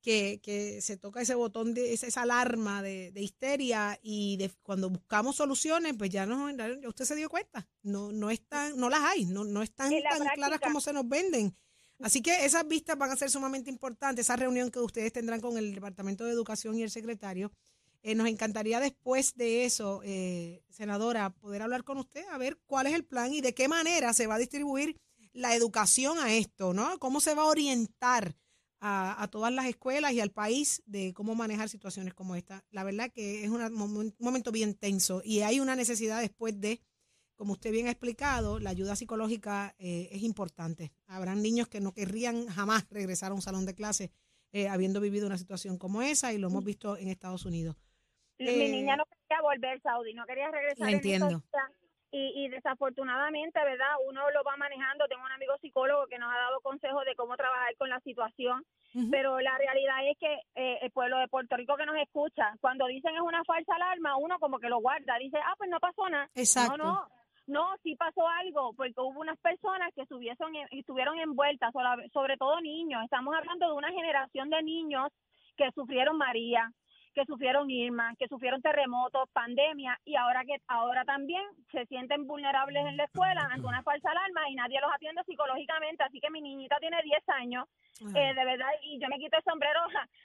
que, 0.02 0.40
que 0.42 0.82
se 0.82 0.98
toca 0.98 1.22
ese 1.22 1.36
botón 1.36 1.74
de 1.74 1.94
esa, 1.94 2.08
esa 2.08 2.22
alarma 2.22 2.82
de, 2.82 3.12
de 3.12 3.22
histeria 3.22 4.00
y 4.02 4.38
de, 4.38 4.50
cuando 4.62 4.90
buscamos 4.90 5.36
soluciones, 5.36 5.96
pues 5.98 6.10
ya 6.10 6.26
no, 6.26 6.50
ya 6.52 6.88
usted 6.88 7.06
se 7.06 7.16
dio 7.16 7.30
cuenta, 7.30 7.68
no, 7.84 8.12
no 8.12 8.30
están, 8.30 8.78
no 8.78 8.90
las 8.90 9.02
hay, 9.02 9.26
no, 9.26 9.44
no 9.44 9.62
están 9.62 9.92
tan 10.10 10.28
claras 10.36 10.60
como 10.60 10.82
se 10.82 10.94
nos 10.94 11.08
venden. 11.08 11.56
Así 12.02 12.22
que 12.22 12.46
esas 12.46 12.68
vistas 12.68 12.98
van 12.98 13.12
a 13.12 13.18
ser 13.18 13.30
sumamente 13.30 13.70
importantes, 13.70 14.26
esa 14.26 14.38
reunión 14.38 14.72
que 14.72 14.80
ustedes 14.80 15.12
tendrán 15.12 15.42
con 15.42 15.58
el 15.58 15.76
Departamento 15.76 16.26
de 16.26 16.32
Educación 16.32 16.78
y 16.78 16.84
el 16.84 16.92
secretario. 16.92 17.52
Eh, 18.02 18.16
nos 18.16 18.28
encantaría 18.28 18.80
después 18.80 19.36
de 19.36 19.66
eso, 19.66 20.02
eh, 20.06 20.64
senadora, 20.70 21.32
poder 21.32 21.62
hablar 21.62 21.84
con 21.84 21.98
usted 21.98 22.24
a 22.32 22.38
ver 22.38 22.58
cuál 22.66 22.88
es 22.88 22.94
el 22.94 23.04
plan 23.04 23.34
y 23.34 23.42
de 23.42 23.54
qué 23.54 23.68
manera 23.68 24.14
se 24.14 24.28
va 24.28 24.36
a 24.36 24.40
distribuir 24.40 24.96
la 25.34 25.54
educación 25.54 26.18
a 26.18 26.34
esto, 26.34 26.74
¿no? 26.74 26.98
¿Cómo 27.00 27.20
se 27.20 27.36
va 27.36 27.44
a 27.44 27.48
orientar 27.48 28.38
a, 28.82 29.28
todas 29.30 29.52
las 29.52 29.66
escuelas 29.66 30.14
y 30.14 30.22
al 30.22 30.32
país 30.32 30.82
de 30.86 31.14
cómo 31.14 31.36
manejar 31.36 31.68
situaciones 31.68 32.14
como 32.14 32.36
esta? 32.36 32.64
La 32.72 32.86
verdad 32.86 33.12
que 33.12 33.44
es 33.44 33.50
un 33.50 34.14
momento 34.20 34.54
bien 34.54 34.74
tenso 34.74 35.22
y 35.24 35.42
hay 35.42 35.60
una 35.60 35.76
necesidad 35.76 36.22
después 36.22 36.60
de 36.62 36.82
como 37.40 37.54
usted 37.54 37.72
bien 37.72 37.88
ha 37.88 37.92
explicado, 37.92 38.60
la 38.60 38.72
ayuda 38.72 38.98
psicológica 38.98 39.74
eh, 39.80 40.10
es 40.12 40.24
importante. 40.24 40.92
Habrán 41.08 41.42
niños 41.42 41.70
que 41.70 41.80
no 41.80 41.94
querrían 41.94 42.48
jamás 42.48 42.86
regresar 42.92 43.32
a 43.32 43.34
un 43.34 43.42
salón 43.42 43.66
de 43.66 43.74
clase 43.74 44.12
eh, 44.52 44.68
habiendo 44.68 45.00
vivido 45.00 45.26
una 45.26 45.38
situación 45.38 45.78
como 45.78 46.02
esa 46.02 46.34
y 46.34 46.38
lo 46.38 46.50
hemos 46.50 46.66
visto 46.66 46.98
en 46.98 47.08
Estados 47.08 47.46
Unidos. 47.46 47.78
Mi 48.40 48.50
Eh, 48.50 48.70
niña 48.72 48.98
no 48.98 49.06
quería 49.06 49.42
volver, 49.42 49.82
Saudi, 49.82 50.14
no 50.14 50.26
quería 50.26 50.52
regresar. 50.52 50.86
La 50.86 50.92
entiendo. 50.92 51.42
Y, 52.12 52.44
y 52.44 52.50
desafortunadamente, 52.50 53.58
¿verdad? 53.64 53.94
Uno 54.06 54.30
lo 54.32 54.44
va 54.44 54.58
manejando. 54.58 55.08
Tengo 55.08 55.24
un 55.24 55.32
amigo 55.32 55.54
psicólogo 55.62 56.08
que 56.08 56.18
nos 56.20 56.30
ha 56.34 56.38
dado 56.38 56.60
consejos 56.60 57.06
de 57.06 57.16
cómo 57.16 57.38
trabajar 57.38 57.74
con 57.78 57.88
la 57.90 58.02
situación. 58.02 58.66
Pero 59.12 59.40
la 59.40 59.56
realidad 59.58 59.98
es 60.12 60.18
que 60.18 60.34
eh, 60.56 60.80
el 60.82 60.92
pueblo 60.92 61.20
de 61.20 61.28
Puerto 61.30 61.56
Rico 61.56 61.78
que 61.78 61.86
nos 61.86 61.96
escucha, 61.96 62.52
cuando 62.60 62.88
dicen 62.88 63.16
es 63.16 63.22
una 63.22 63.44
falsa 63.46 63.76
alarma, 63.76 64.18
uno 64.18 64.40
como 64.40 64.60
que 64.60 64.68
lo 64.68 64.80
guarda. 64.80 65.18
Dice, 65.20 65.38
ah, 65.38 65.54
pues 65.58 65.70
no 65.70 65.80
pasó 65.80 66.10
nada. 66.10 66.28
Exacto. 66.36 66.76
No, 66.76 66.84
no. 66.84 67.19
No, 67.50 67.66
sí 67.82 67.96
pasó 67.96 68.28
algo, 68.28 68.74
porque 68.74 68.94
hubo 68.98 69.20
unas 69.22 69.38
personas 69.40 69.92
que 69.96 70.04
estuvieron 70.04 71.20
envueltas, 71.20 71.74
sobre 72.14 72.38
todo 72.38 72.62
niños. 72.62 73.04
Estamos 73.04 73.36
hablando 73.36 73.66
de 73.66 73.74
una 73.74 73.92
generación 73.92 74.52
de 74.52 74.62
niños 74.62 75.10
que 75.58 75.72
sufrieron 75.72 76.16
María, 76.16 76.72
que 77.14 77.26
sufrieron 77.26 77.70
Irma, 77.70 78.14
que 78.18 78.28
sufrieron 78.28 78.62
terremotos, 78.62 79.30
pandemia 79.32 80.00
y 80.06 80.16
ahora 80.16 80.44
que 80.46 80.58
ahora 80.68 81.04
también 81.06 81.44
se 81.72 81.86
sienten 81.86 82.28
vulnerables 82.28 82.86
en 82.86 82.98
la 82.98 83.06
escuela 83.06 83.42
ante 83.52 83.68
una 83.68 83.84
falsa 83.84 84.12
alarma 84.12 84.50
y 84.50 84.56
nadie 84.56 84.80
los 84.82 84.92
atiende 84.94 85.24
psicológicamente, 85.26 86.04
así 86.04 86.20
que 86.20 86.30
mi 86.30 86.42
niñita 86.42 86.78
tiene 86.80 86.98
10 87.04 87.30
años, 87.30 87.66
eh, 88.16 88.34
de 88.34 88.46
verdad, 88.46 88.70
y 88.84 89.00
yo 89.00 89.08
me 89.10 89.18
quito 89.18 89.38
el 89.38 89.44
sombrero 89.44 89.82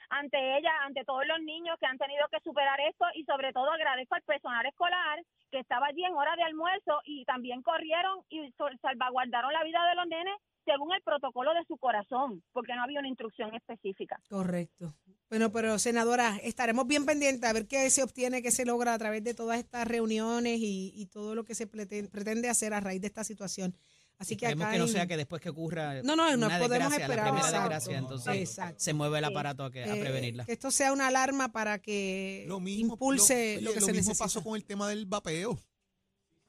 ante 0.09 0.57
ella, 0.57 0.71
ante 0.83 1.03
todos 1.03 1.25
los 1.27 1.41
niños 1.41 1.77
que 1.79 1.85
han 1.85 1.97
tenido 1.97 2.27
que 2.31 2.39
superar 2.41 2.79
esto 2.81 3.05
y 3.15 3.23
sobre 3.25 3.51
todo 3.51 3.71
agradezco 3.71 4.15
al 4.15 4.21
personal 4.21 4.65
escolar 4.65 5.21
que 5.51 5.59
estaba 5.59 5.87
allí 5.87 6.03
en 6.03 6.13
hora 6.13 6.35
de 6.35 6.43
almuerzo 6.43 7.01
y 7.05 7.25
también 7.25 7.61
corrieron 7.61 8.19
y 8.29 8.51
salvaguardaron 8.81 9.53
la 9.53 9.63
vida 9.63 9.85
de 9.89 9.95
los 9.95 10.07
nenes 10.07 10.35
según 10.65 10.93
el 10.93 11.01
protocolo 11.03 11.53
de 11.53 11.63
su 11.67 11.77
corazón, 11.77 12.43
porque 12.51 12.73
no 12.75 12.83
había 12.83 12.99
una 12.99 13.07
instrucción 13.07 13.53
específica. 13.55 14.19
Correcto. 14.29 14.93
Bueno, 15.29 15.51
pero 15.51 15.79
senadora, 15.79 16.37
estaremos 16.43 16.85
bien 16.87 17.05
pendientes 17.05 17.49
a 17.49 17.53
ver 17.53 17.67
qué 17.67 17.89
se 17.89 18.03
obtiene, 18.03 18.41
qué 18.41 18.51
se 18.51 18.65
logra 18.65 18.93
a 18.93 18.97
través 18.97 19.23
de 19.23 19.33
todas 19.33 19.57
estas 19.59 19.87
reuniones 19.87 20.59
y, 20.59 20.91
y 20.95 21.05
todo 21.07 21.35
lo 21.35 21.43
que 21.45 21.55
se 21.55 21.69
preten- 21.69 22.09
pretende 22.09 22.49
hacer 22.49 22.73
a 22.73 22.79
raíz 22.79 23.01
de 23.01 23.07
esta 23.07 23.23
situación. 23.23 23.75
Así 24.17 24.37
que 24.37 24.47
acá 24.47 24.71
que 24.71 24.77
no 24.77 24.85
en- 24.85 24.89
sea 24.89 25.07
que 25.07 25.17
después 25.17 25.41
que 25.41 25.49
ocurra 25.49 26.01
No, 26.03 26.15
no, 26.15 26.29
no 26.37 26.47
una 26.47 26.57
podemos 26.59 26.69
desgracia, 26.69 27.03
esperar, 27.05 27.25
la 27.25 27.31
primera 27.31 27.47
exacto. 27.49 27.69
desgracia, 27.69 27.97
entonces 27.97 28.35
Exacto. 28.37 28.75
se 28.79 28.93
mueve 28.93 29.17
el 29.17 29.25
aparato 29.25 29.63
a, 29.65 29.71
que- 29.71 29.83
a 29.83 29.93
eh, 29.95 29.99
prevenirla. 29.99 30.45
que 30.45 30.53
esto 30.53 30.71
sea 30.71 30.93
una 30.93 31.07
alarma 31.07 31.51
para 31.51 31.79
que 31.79 32.45
Lo 32.47 32.61
mismo, 32.61 32.93
impulse 32.93 33.59
lo, 33.61 33.73
que 33.73 33.79
lo 33.81 33.85
se 33.87 33.91
mismo 33.91 34.09
necesita. 34.11 34.23
pasó 34.23 34.41
con 34.43 34.55
el 34.55 34.63
tema 34.63 34.87
del 34.87 35.05
vapeo. 35.05 35.59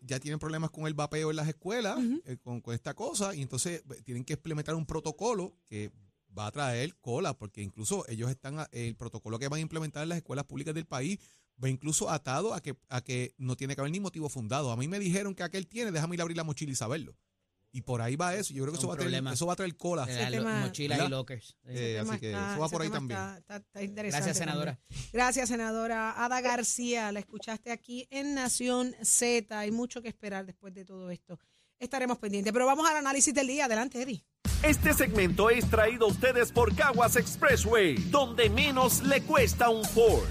Ya 0.06 0.20
tienen 0.20 0.38
problemas 0.38 0.70
con 0.70 0.86
el 0.86 0.94
vapeo 0.94 1.30
en 1.30 1.36
las 1.36 1.48
escuelas, 1.48 1.98
eh, 2.24 2.36
con, 2.42 2.60
con 2.60 2.74
esta 2.74 2.94
cosa, 2.94 3.34
y 3.34 3.42
entonces 3.42 3.82
tienen 4.04 4.24
que 4.24 4.34
implementar 4.34 4.74
un 4.74 4.86
protocolo 4.86 5.56
que 5.66 5.90
va 6.38 6.46
a 6.46 6.52
traer 6.52 6.94
cola, 7.00 7.36
porque 7.36 7.62
incluso 7.62 8.04
ellos 8.08 8.30
están, 8.30 8.58
a- 8.60 8.68
el 8.72 8.94
protocolo 8.94 9.38
que 9.38 9.48
van 9.48 9.58
a 9.58 9.62
implementar 9.62 10.02
en 10.02 10.10
las 10.10 10.18
escuelas 10.18 10.44
públicas 10.44 10.74
del 10.74 10.86
país 10.86 11.18
va 11.62 11.68
incluso 11.70 12.10
atado 12.10 12.52
a 12.54 12.60
que, 12.60 12.76
a 12.88 13.00
que 13.02 13.34
no 13.38 13.56
tiene 13.56 13.74
que 13.74 13.80
haber 13.80 13.90
ni 13.90 14.00
motivo 14.00 14.28
fundado. 14.28 14.70
A 14.70 14.76
mí 14.76 14.86
me 14.88 14.98
dijeron 14.98 15.34
que 15.34 15.42
aquel 15.42 15.66
tiene, 15.66 15.90
déjame 15.90 16.14
ir 16.14 16.20
a 16.20 16.24
abrir 16.24 16.36
la 16.36 16.44
mochila 16.44 16.70
y 16.72 16.74
saberlo. 16.76 17.16
Y 17.76 17.82
por 17.82 18.00
ahí 18.00 18.16
va 18.16 18.34
eso. 18.34 18.54
Yo 18.54 18.62
creo 18.62 18.72
que 18.72 18.78
eso 18.78 18.88
va, 18.88 18.94
a 18.94 18.96
traer, 18.96 19.22
eso 19.30 19.46
va 19.46 19.52
a 19.52 19.56
traer 19.56 19.76
cola. 19.76 20.04
Ese 20.08 20.30
lo- 20.30 20.38
tema- 20.38 20.60
mochilas 20.60 20.98
y 21.06 21.08
lockers. 21.10 21.56
Eh, 21.66 21.98
así 22.00 22.18
que 22.18 22.30
está- 22.32 22.52
eso 22.52 22.60
va 22.62 22.68
por 22.70 22.80
ahí 22.80 22.88
también. 22.88 23.20
Está, 23.20 23.36
está- 23.38 23.56
está 23.56 23.82
interesante 23.82 24.24
Gracias, 24.24 24.38
senadora. 24.38 24.76
también. 24.76 25.10
Gracias, 25.12 25.48
senadora. 25.50 26.24
Ada 26.24 26.40
García, 26.40 27.12
la 27.12 27.18
escuchaste 27.20 27.70
aquí 27.70 28.08
en 28.10 28.34
Nación 28.34 28.94
Z. 29.02 29.58
Hay 29.58 29.70
mucho 29.72 30.00
que 30.00 30.08
esperar 30.08 30.46
después 30.46 30.72
de 30.72 30.86
todo 30.86 31.10
esto. 31.10 31.38
Estaremos 31.78 32.16
pendientes. 32.16 32.50
Pero 32.50 32.64
vamos 32.64 32.88
al 32.88 32.96
análisis 32.96 33.34
del 33.34 33.48
día. 33.48 33.66
Adelante, 33.66 34.00
Eddie. 34.00 34.24
Este 34.62 34.94
segmento 34.94 35.50
es 35.50 35.68
traído 35.68 36.06
a 36.06 36.08
ustedes 36.08 36.50
por 36.52 36.74
Caguas 36.74 37.16
Expressway, 37.16 37.96
donde 38.10 38.48
menos 38.48 39.02
le 39.02 39.20
cuesta 39.22 39.68
un 39.68 39.84
Ford. 39.84 40.24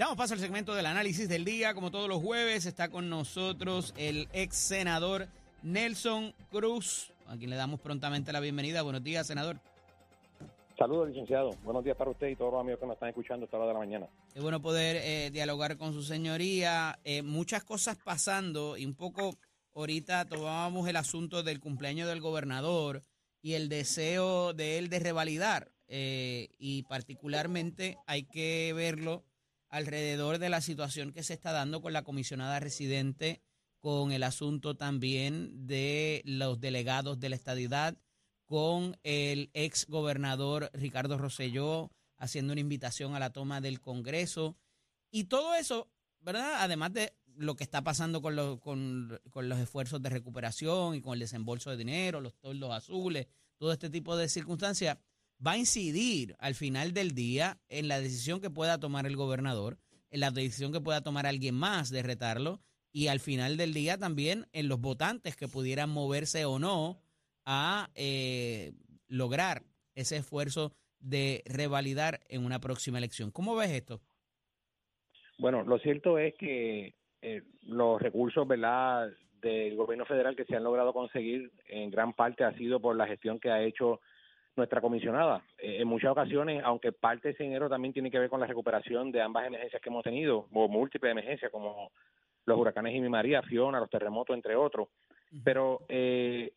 Damos 0.00 0.16
paso 0.16 0.32
al 0.32 0.40
segmento 0.40 0.74
del 0.74 0.86
análisis 0.86 1.28
del 1.28 1.44
día. 1.44 1.74
Como 1.74 1.90
todos 1.90 2.08
los 2.08 2.22
jueves, 2.22 2.64
está 2.64 2.88
con 2.88 3.10
nosotros 3.10 3.92
el 3.98 4.28
ex 4.32 4.56
senador 4.56 5.28
Nelson 5.62 6.32
Cruz, 6.50 7.12
a 7.26 7.36
quien 7.36 7.50
le 7.50 7.56
damos 7.56 7.80
prontamente 7.80 8.32
la 8.32 8.40
bienvenida. 8.40 8.80
Buenos 8.80 9.04
días, 9.04 9.26
senador. 9.26 9.58
Saludos, 10.78 11.10
licenciado. 11.10 11.50
Buenos 11.64 11.84
días 11.84 11.98
para 11.98 12.12
usted 12.12 12.28
y 12.28 12.34
todos 12.34 12.50
los 12.50 12.62
amigos 12.62 12.80
que 12.80 12.86
nos 12.86 12.94
están 12.94 13.10
escuchando 13.10 13.44
a 13.44 13.44
esta 13.44 13.58
hora 13.58 13.66
de 13.66 13.72
la 13.74 13.78
mañana. 13.78 14.06
Es 14.34 14.42
bueno 14.42 14.62
poder 14.62 14.96
eh, 15.04 15.30
dialogar 15.32 15.76
con 15.76 15.92
su 15.92 16.02
señoría. 16.02 16.98
Eh, 17.04 17.20
muchas 17.20 17.62
cosas 17.62 17.98
pasando 18.02 18.78
y 18.78 18.86
un 18.86 18.94
poco 18.94 19.36
ahorita 19.74 20.24
tomábamos 20.24 20.88
el 20.88 20.96
asunto 20.96 21.42
del 21.42 21.60
cumpleaños 21.60 22.08
del 22.08 22.22
gobernador 22.22 23.02
y 23.42 23.52
el 23.52 23.68
deseo 23.68 24.54
de 24.54 24.78
él 24.78 24.88
de 24.88 24.98
revalidar. 24.98 25.72
Eh, 25.88 26.48
y 26.58 26.84
particularmente 26.84 27.98
hay 28.06 28.22
que 28.22 28.72
verlo 28.74 29.24
alrededor 29.70 30.38
de 30.38 30.50
la 30.50 30.60
situación 30.60 31.12
que 31.12 31.22
se 31.22 31.32
está 31.32 31.52
dando 31.52 31.80
con 31.80 31.92
la 31.92 32.02
comisionada 32.02 32.60
residente, 32.60 33.40
con 33.78 34.12
el 34.12 34.22
asunto 34.24 34.76
también 34.76 35.66
de 35.66 36.22
los 36.24 36.60
delegados 36.60 37.18
de 37.18 37.30
la 37.30 37.36
estadidad, 37.36 37.96
con 38.44 38.98
el 39.04 39.50
ex 39.54 39.86
gobernador 39.86 40.70
Ricardo 40.74 41.16
Rosselló 41.16 41.90
haciendo 42.16 42.52
una 42.52 42.60
invitación 42.60 43.14
a 43.14 43.20
la 43.20 43.30
toma 43.30 43.60
del 43.60 43.80
Congreso. 43.80 44.56
Y 45.10 45.24
todo 45.24 45.54
eso, 45.54 45.88
¿verdad? 46.20 46.56
Además 46.58 46.92
de 46.92 47.14
lo 47.36 47.54
que 47.56 47.64
está 47.64 47.82
pasando 47.82 48.20
con, 48.20 48.36
los 48.36 48.60
con, 48.60 49.18
con 49.30 49.48
los 49.48 49.58
esfuerzos 49.58 50.02
de 50.02 50.10
recuperación 50.10 50.96
y 50.96 51.00
con 51.00 51.14
el 51.14 51.20
desembolso 51.20 51.70
de 51.70 51.76
dinero, 51.76 52.20
los 52.20 52.34
toldos 52.34 52.72
azules, 52.72 53.28
todo 53.56 53.72
este 53.72 53.88
tipo 53.88 54.16
de 54.16 54.28
circunstancias, 54.28 54.98
va 55.44 55.52
a 55.52 55.58
incidir 55.58 56.36
al 56.38 56.54
final 56.54 56.92
del 56.92 57.12
día 57.12 57.58
en 57.68 57.88
la 57.88 58.00
decisión 58.00 58.40
que 58.40 58.50
pueda 58.50 58.78
tomar 58.78 59.06
el 59.06 59.16
gobernador, 59.16 59.78
en 60.10 60.20
la 60.20 60.30
decisión 60.30 60.72
que 60.72 60.80
pueda 60.80 61.02
tomar 61.02 61.26
alguien 61.26 61.54
más 61.54 61.90
de 61.90 62.02
retarlo 62.02 62.60
y 62.92 63.06
al 63.06 63.20
final 63.20 63.56
del 63.56 63.72
día 63.72 63.98
también 63.98 64.46
en 64.52 64.68
los 64.68 64.80
votantes 64.80 65.36
que 65.36 65.48
pudieran 65.48 65.90
moverse 65.90 66.44
o 66.44 66.58
no 66.58 67.00
a 67.44 67.88
eh, 67.94 68.72
lograr 69.08 69.62
ese 69.94 70.16
esfuerzo 70.16 70.72
de 70.98 71.42
revalidar 71.46 72.20
en 72.28 72.44
una 72.44 72.60
próxima 72.60 72.98
elección. 72.98 73.30
¿Cómo 73.30 73.56
ves 73.56 73.70
esto? 73.70 74.00
Bueno, 75.38 75.62
lo 75.62 75.78
cierto 75.78 76.18
es 76.18 76.34
que 76.34 76.94
eh, 77.22 77.42
los 77.62 78.00
recursos, 78.00 78.46
¿verdad?, 78.46 79.10
del 79.40 79.74
gobierno 79.74 80.04
federal 80.04 80.36
que 80.36 80.44
se 80.44 80.54
han 80.54 80.64
logrado 80.64 80.92
conseguir 80.92 81.50
en 81.66 81.90
gran 81.90 82.12
parte 82.12 82.44
ha 82.44 82.54
sido 82.58 82.78
por 82.78 82.94
la 82.94 83.06
gestión 83.06 83.40
que 83.40 83.50
ha 83.50 83.62
hecho 83.62 84.00
nuestra 84.56 84.80
comisionada. 84.80 85.42
Eh, 85.58 85.78
en 85.80 85.88
muchas 85.88 86.10
ocasiones, 86.10 86.62
aunque 86.64 86.92
parte 86.92 87.28
de 87.28 87.34
ese 87.34 87.44
dinero 87.44 87.68
también 87.68 87.92
tiene 87.92 88.10
que 88.10 88.18
ver 88.18 88.28
con 88.28 88.40
la 88.40 88.46
recuperación 88.46 89.10
de 89.12 89.22
ambas 89.22 89.46
emergencias 89.46 89.80
que 89.80 89.88
hemos 89.88 90.04
tenido, 90.04 90.46
o 90.52 90.68
múltiples 90.68 91.12
emergencias 91.12 91.50
como 91.50 91.92
los 92.46 92.58
huracanes 92.58 92.92
Jimmy 92.92 93.08
María, 93.08 93.42
Fiona, 93.42 93.80
los 93.80 93.90
terremotos, 93.90 94.34
entre 94.34 94.56
otros. 94.56 94.88
Pero 95.44 95.80
eh, 95.88 96.52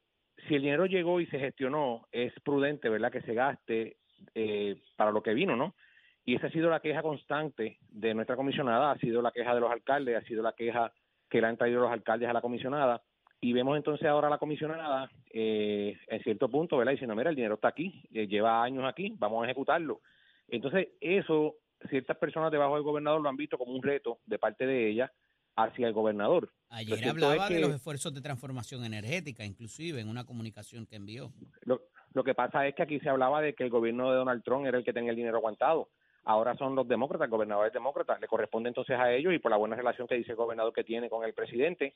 si 0.47 0.55
el 0.55 0.61
dinero 0.63 0.85
llegó 0.85 1.19
y 1.19 1.27
se 1.27 1.39
gestionó, 1.39 2.07
es 2.11 2.33
prudente, 2.41 2.89
¿verdad?, 2.89 3.11
que 3.11 3.21
se 3.21 3.33
gaste 3.33 3.97
eh, 4.33 4.81
para 4.95 5.11
lo 5.11 5.21
que 5.21 5.33
vino, 5.33 5.55
¿no? 5.55 5.75
Y 6.25 6.35
esa 6.35 6.47
ha 6.47 6.51
sido 6.51 6.69
la 6.69 6.79
queja 6.79 7.01
constante 7.01 7.77
de 7.89 8.13
nuestra 8.13 8.35
comisionada, 8.35 8.91
ha 8.91 8.97
sido 8.97 9.21
la 9.21 9.31
queja 9.31 9.53
de 9.53 9.59
los 9.59 9.71
alcaldes, 9.71 10.15
ha 10.15 10.25
sido 10.25 10.41
la 10.41 10.53
queja 10.53 10.91
que 11.29 11.41
le 11.41 11.47
han 11.47 11.57
traído 11.57 11.81
los 11.81 11.91
alcaldes 11.91 12.29
a 12.29 12.33
la 12.33 12.41
comisionada. 12.41 13.01
Y 13.43 13.51
vemos 13.51 13.75
entonces 13.75 14.07
ahora 14.07 14.27
a 14.27 14.29
la 14.29 14.37
comisionada, 14.37 15.11
eh, 15.29 15.97
en 16.07 16.23
cierto 16.23 16.47
punto, 16.47 16.77
¿verdad? 16.77 16.93
Diciendo, 16.93 17.13
mira, 17.13 17.29
el 17.29 17.35
dinero 17.35 17.55
está 17.55 17.67
aquí, 17.67 18.01
eh, 18.13 18.25
lleva 18.25 18.63
años 18.63 18.85
aquí, 18.87 19.13
vamos 19.17 19.43
a 19.43 19.47
ejecutarlo. 19.47 19.99
Entonces, 20.47 20.87
eso, 21.01 21.55
ciertas 21.89 22.15
personas 22.15 22.53
debajo 22.53 22.75
del 22.75 22.85
gobernador 22.85 23.19
lo 23.21 23.27
han 23.27 23.35
visto 23.35 23.57
como 23.57 23.73
un 23.73 23.83
reto 23.83 24.19
de 24.25 24.39
parte 24.39 24.65
de 24.65 24.89
ella 24.89 25.11
hacia 25.57 25.87
el 25.87 25.93
gobernador. 25.93 26.53
Ayer 26.69 27.05
hablaba 27.09 27.47
es 27.47 27.53
de 27.53 27.59
los 27.59 27.71
esfuerzos 27.71 28.13
de 28.13 28.21
transformación 28.21 28.85
energética, 28.85 29.43
inclusive 29.43 29.99
en 29.99 30.07
una 30.07 30.23
comunicación 30.23 30.85
que 30.85 30.95
envió. 30.95 31.33
Lo, 31.65 31.81
lo 32.13 32.23
que 32.23 32.33
pasa 32.33 32.65
es 32.65 32.75
que 32.75 32.83
aquí 32.83 33.01
se 33.01 33.09
hablaba 33.09 33.41
de 33.41 33.55
que 33.55 33.65
el 33.65 33.69
gobierno 33.69 34.09
de 34.09 34.15
Donald 34.15 34.41
Trump 34.45 34.65
era 34.67 34.77
el 34.77 34.85
que 34.85 34.93
tenía 34.93 35.09
el 35.09 35.17
dinero 35.17 35.39
aguantado. 35.39 35.89
Ahora 36.25 36.55
son 36.55 36.75
los 36.75 36.87
demócratas, 36.87 37.25
el 37.25 37.31
gobernador 37.31 37.67
es 37.67 37.73
demócrata, 37.73 38.17
le 38.17 38.27
corresponde 38.27 38.69
entonces 38.69 38.97
a 38.97 39.11
ellos 39.11 39.33
y 39.33 39.39
por 39.39 39.51
la 39.51 39.57
buena 39.57 39.75
relación 39.75 40.07
que 40.07 40.15
dice 40.15 40.31
el 40.31 40.37
gobernador 40.37 40.71
que 40.71 40.85
tiene 40.85 41.09
con 41.09 41.25
el 41.25 41.33
presidente, 41.33 41.95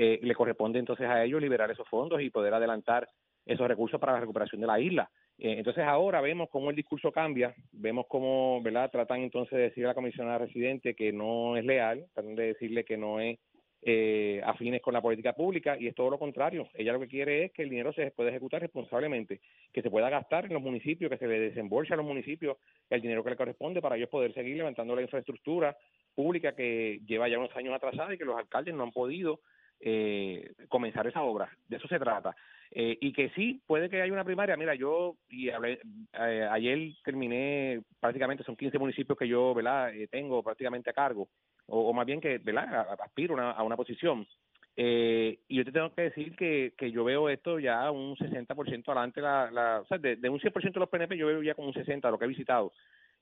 eh, 0.00 0.20
le 0.22 0.34
corresponde 0.36 0.78
entonces 0.78 1.08
a 1.08 1.24
ellos 1.24 1.42
liberar 1.42 1.68
esos 1.72 1.88
fondos 1.88 2.22
y 2.22 2.30
poder 2.30 2.54
adelantar 2.54 3.08
esos 3.44 3.66
recursos 3.66 3.98
para 3.98 4.12
la 4.12 4.20
recuperación 4.20 4.60
de 4.60 4.68
la 4.68 4.78
isla. 4.78 5.10
Eh, 5.38 5.56
entonces 5.58 5.82
ahora 5.82 6.20
vemos 6.20 6.48
cómo 6.50 6.70
el 6.70 6.76
discurso 6.76 7.10
cambia, 7.10 7.52
vemos 7.72 8.06
cómo, 8.08 8.62
¿verdad? 8.62 8.92
Tratan 8.92 9.22
entonces 9.22 9.56
de 9.56 9.64
decir 9.64 9.84
a 9.84 9.88
la 9.88 9.94
comisionada 9.94 10.38
residente 10.38 10.94
que 10.94 11.12
no 11.12 11.56
es 11.56 11.64
leal, 11.64 12.06
tratan 12.14 12.36
de 12.36 12.46
decirle 12.46 12.84
que 12.84 12.96
no 12.96 13.18
es 13.18 13.40
eh, 13.82 14.40
afines 14.44 14.80
con 14.82 14.94
la 14.94 15.02
política 15.02 15.32
pública 15.32 15.76
y 15.76 15.88
es 15.88 15.96
todo 15.96 16.10
lo 16.10 16.18
contrario. 16.20 16.68
Ella 16.74 16.92
lo 16.92 17.00
que 17.00 17.08
quiere 17.08 17.46
es 17.46 17.52
que 17.52 17.62
el 17.62 17.70
dinero 17.70 17.92
se 17.92 18.12
pueda 18.12 18.30
ejecutar 18.30 18.60
responsablemente, 18.60 19.40
que 19.72 19.82
se 19.82 19.90
pueda 19.90 20.10
gastar 20.10 20.44
en 20.44 20.52
los 20.52 20.62
municipios, 20.62 21.10
que 21.10 21.18
se 21.18 21.26
le 21.26 21.40
desembolse 21.40 21.94
a 21.94 21.96
los 21.96 22.06
municipios 22.06 22.56
el 22.88 23.00
dinero 23.00 23.24
que 23.24 23.30
le 23.30 23.36
corresponde 23.36 23.82
para 23.82 23.96
ellos 23.96 24.10
poder 24.10 24.32
seguir 24.32 24.56
levantando 24.58 24.94
la 24.94 25.02
infraestructura 25.02 25.76
pública 26.14 26.54
que 26.54 27.00
lleva 27.04 27.28
ya 27.28 27.38
unos 27.38 27.56
años 27.56 27.74
atrasada 27.74 28.14
y 28.14 28.18
que 28.18 28.24
los 28.24 28.36
alcaldes 28.36 28.76
no 28.76 28.84
han 28.84 28.92
podido 28.92 29.40
eh, 29.80 30.52
comenzar 30.68 31.06
esa 31.06 31.22
obra. 31.22 31.48
De 31.68 31.76
eso 31.76 31.88
se 31.88 31.98
trata. 31.98 32.34
Eh, 32.70 32.98
y 33.00 33.12
que 33.12 33.30
sí, 33.30 33.62
puede 33.66 33.88
que 33.88 34.02
haya 34.02 34.12
una 34.12 34.24
primaria. 34.24 34.56
Mira, 34.56 34.74
yo 34.74 35.16
y 35.30 35.48
hablé, 35.50 35.80
eh, 36.12 36.48
ayer 36.50 36.92
terminé 37.04 37.80
prácticamente, 38.00 38.44
son 38.44 38.56
15 38.56 38.78
municipios 38.78 39.18
que 39.18 39.28
yo 39.28 39.54
¿verdad? 39.54 39.94
Eh, 39.94 40.08
tengo 40.08 40.42
prácticamente 40.42 40.90
a 40.90 40.92
cargo, 40.94 41.28
o, 41.66 41.92
más 41.92 42.06
bien 42.06 42.20
que 42.20 42.38
¿verdad? 42.38 42.86
aspiro 43.00 43.34
una, 43.34 43.52
a 43.52 43.62
una 43.62 43.76
posición. 43.76 44.26
Eh, 44.76 45.40
y 45.48 45.56
yo 45.56 45.64
te 45.64 45.72
tengo 45.72 45.92
que 45.92 46.02
decir 46.02 46.36
que, 46.36 46.74
que 46.78 46.92
yo 46.92 47.02
veo 47.02 47.28
esto 47.28 47.58
ya 47.58 47.90
un 47.90 48.16
60% 48.16 48.84
adelante, 48.86 49.20
la, 49.20 49.80
o 49.82 49.86
sea, 49.86 49.98
de, 49.98 50.16
de 50.16 50.28
un 50.28 50.38
100% 50.38 50.72
de 50.72 50.80
los 50.80 50.88
PNP 50.88 51.16
yo 51.16 51.26
veo 51.26 51.42
ya 51.42 51.54
como 51.54 51.68
un 51.68 51.74
60% 51.74 52.10
lo 52.10 52.18
que 52.18 52.26
he 52.26 52.28
visitado, 52.28 52.72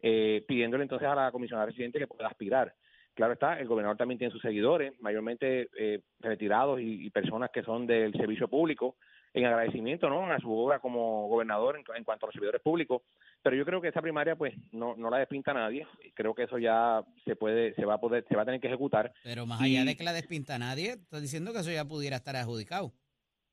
pidiéndole 0.01 0.83
entonces 0.83 1.09
a 1.09 1.15
la 1.15 1.33
comisionada 1.33 1.67
residente 1.67 1.99
que 1.99 2.07
pueda 2.07 2.29
aspirar. 2.29 2.75
Claro 3.17 3.33
está, 3.33 3.59
el 3.59 3.67
gobernador 3.67 3.97
también 3.97 4.19
tiene 4.19 4.31
sus 4.31 4.43
seguidores, 4.43 4.93
mayormente 5.01 5.71
eh, 5.79 6.01
retirados 6.21 6.79
y, 6.81 7.07
y, 7.07 7.09
personas 7.09 7.51
que 7.51 7.63
son 7.63 7.87
del 7.87 8.13
servicio 8.13 8.47
público, 8.47 8.97
en 9.33 9.47
agradecimiento 9.47 10.11
¿no? 10.11 10.31
a 10.31 10.39
su 10.39 10.53
obra 10.53 10.81
como 10.81 11.27
gobernador 11.27 11.77
en, 11.77 11.85
en, 11.97 12.05
cuanto 12.05 12.27
a 12.27 12.29
los 12.29 12.35
servidores 12.35 12.61
públicos. 12.61 13.01
Pero 13.43 13.57
yo 13.57 13.65
creo 13.65 13.81
que 13.81 13.89
esa 13.89 14.03
primaria 14.03 14.37
pues 14.37 14.53
no, 14.71 14.97
no 14.97 15.09
la 15.09 15.17
despinta 15.17 15.55
nadie. 15.55 15.87
Creo 16.15 16.35
que 16.35 16.43
eso 16.43 16.59
ya 16.59 17.03
se 17.25 17.37
puede, 17.37 17.75
se 17.75 17.87
va 17.87 17.95
a 17.95 18.01
poder, 18.01 18.27
se 18.29 18.37
va 18.37 18.43
a 18.43 18.45
tener 18.45 18.61
que 18.61 18.67
ejecutar. 18.67 19.11
Pero 19.25 19.47
más 19.47 19.63
allá 19.63 19.83
de 19.87 19.97
que 19.97 20.05
la 20.05 20.13
despinta 20.13 20.59
nadie, 20.59 20.91
estás 20.91 21.23
diciendo 21.23 21.55
que 21.55 21.61
eso 21.61 21.71
ya 21.71 21.87
pudiera 21.87 22.17
estar 22.17 22.37
adjudicado. 22.37 22.93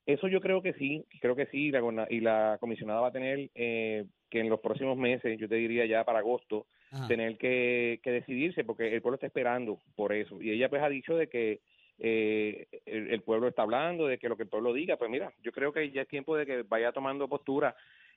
Eso 0.06 0.28
yo 0.28 0.42
creo 0.42 0.62
que 0.62 0.74
sí, 0.74 1.06
creo 1.22 1.38
que 1.38 1.46
sí, 1.46 1.72
la, 1.72 2.08
y 2.10 2.20
la 2.20 2.58
comisionada 2.60 3.00
va 3.00 3.08
a 3.08 3.14
tener 3.14 3.50
eh, 3.56 4.06
que 4.30 4.42
en 4.42 4.50
los 4.50 4.60
próximos 4.60 4.98
meses, 4.98 5.40
yo 5.40 5.48
te 5.48 5.56
diría 5.56 5.86
ya 5.86 6.04
para 6.04 6.20
agosto, 6.20 6.68
Ajá. 6.94 7.08
tener 7.08 7.38
que, 7.38 8.00
que 8.04 8.12
decidirse, 8.12 8.64
porque 8.64 8.94
el 8.94 9.02
pueblo 9.02 9.16
está 9.16 9.28
esperando 9.28 9.80
por 9.96 10.14
eso. 10.14 10.42
Y 10.42 10.52
ella 10.52 10.70
pues 10.70 10.84
ha 10.84 10.90
dicho 10.90 11.16
de 11.16 11.28
que 11.28 11.62
eh, 11.98 12.68
el, 12.86 13.12
el, 13.12 13.22
pueblo 13.22 13.48
está 13.48 13.64
hablando, 13.64 14.08
de 14.08 14.18
que 14.18 14.30
lo 14.30 14.38
que 14.38 14.44
el 14.44 14.50
pueblo 14.50 14.74
diga, 14.74 14.98
pues 14.98 15.10
mira, 15.10 15.34
yo 15.42 15.52
creo 15.52 15.74
que 15.74 15.92
ya 15.92 16.04
es 16.04 16.08
tiempo 16.08 16.38
de 16.38 16.46
que 16.46 16.64
vaya 16.64 16.92
tomando 16.92 17.28
postura 17.28 17.76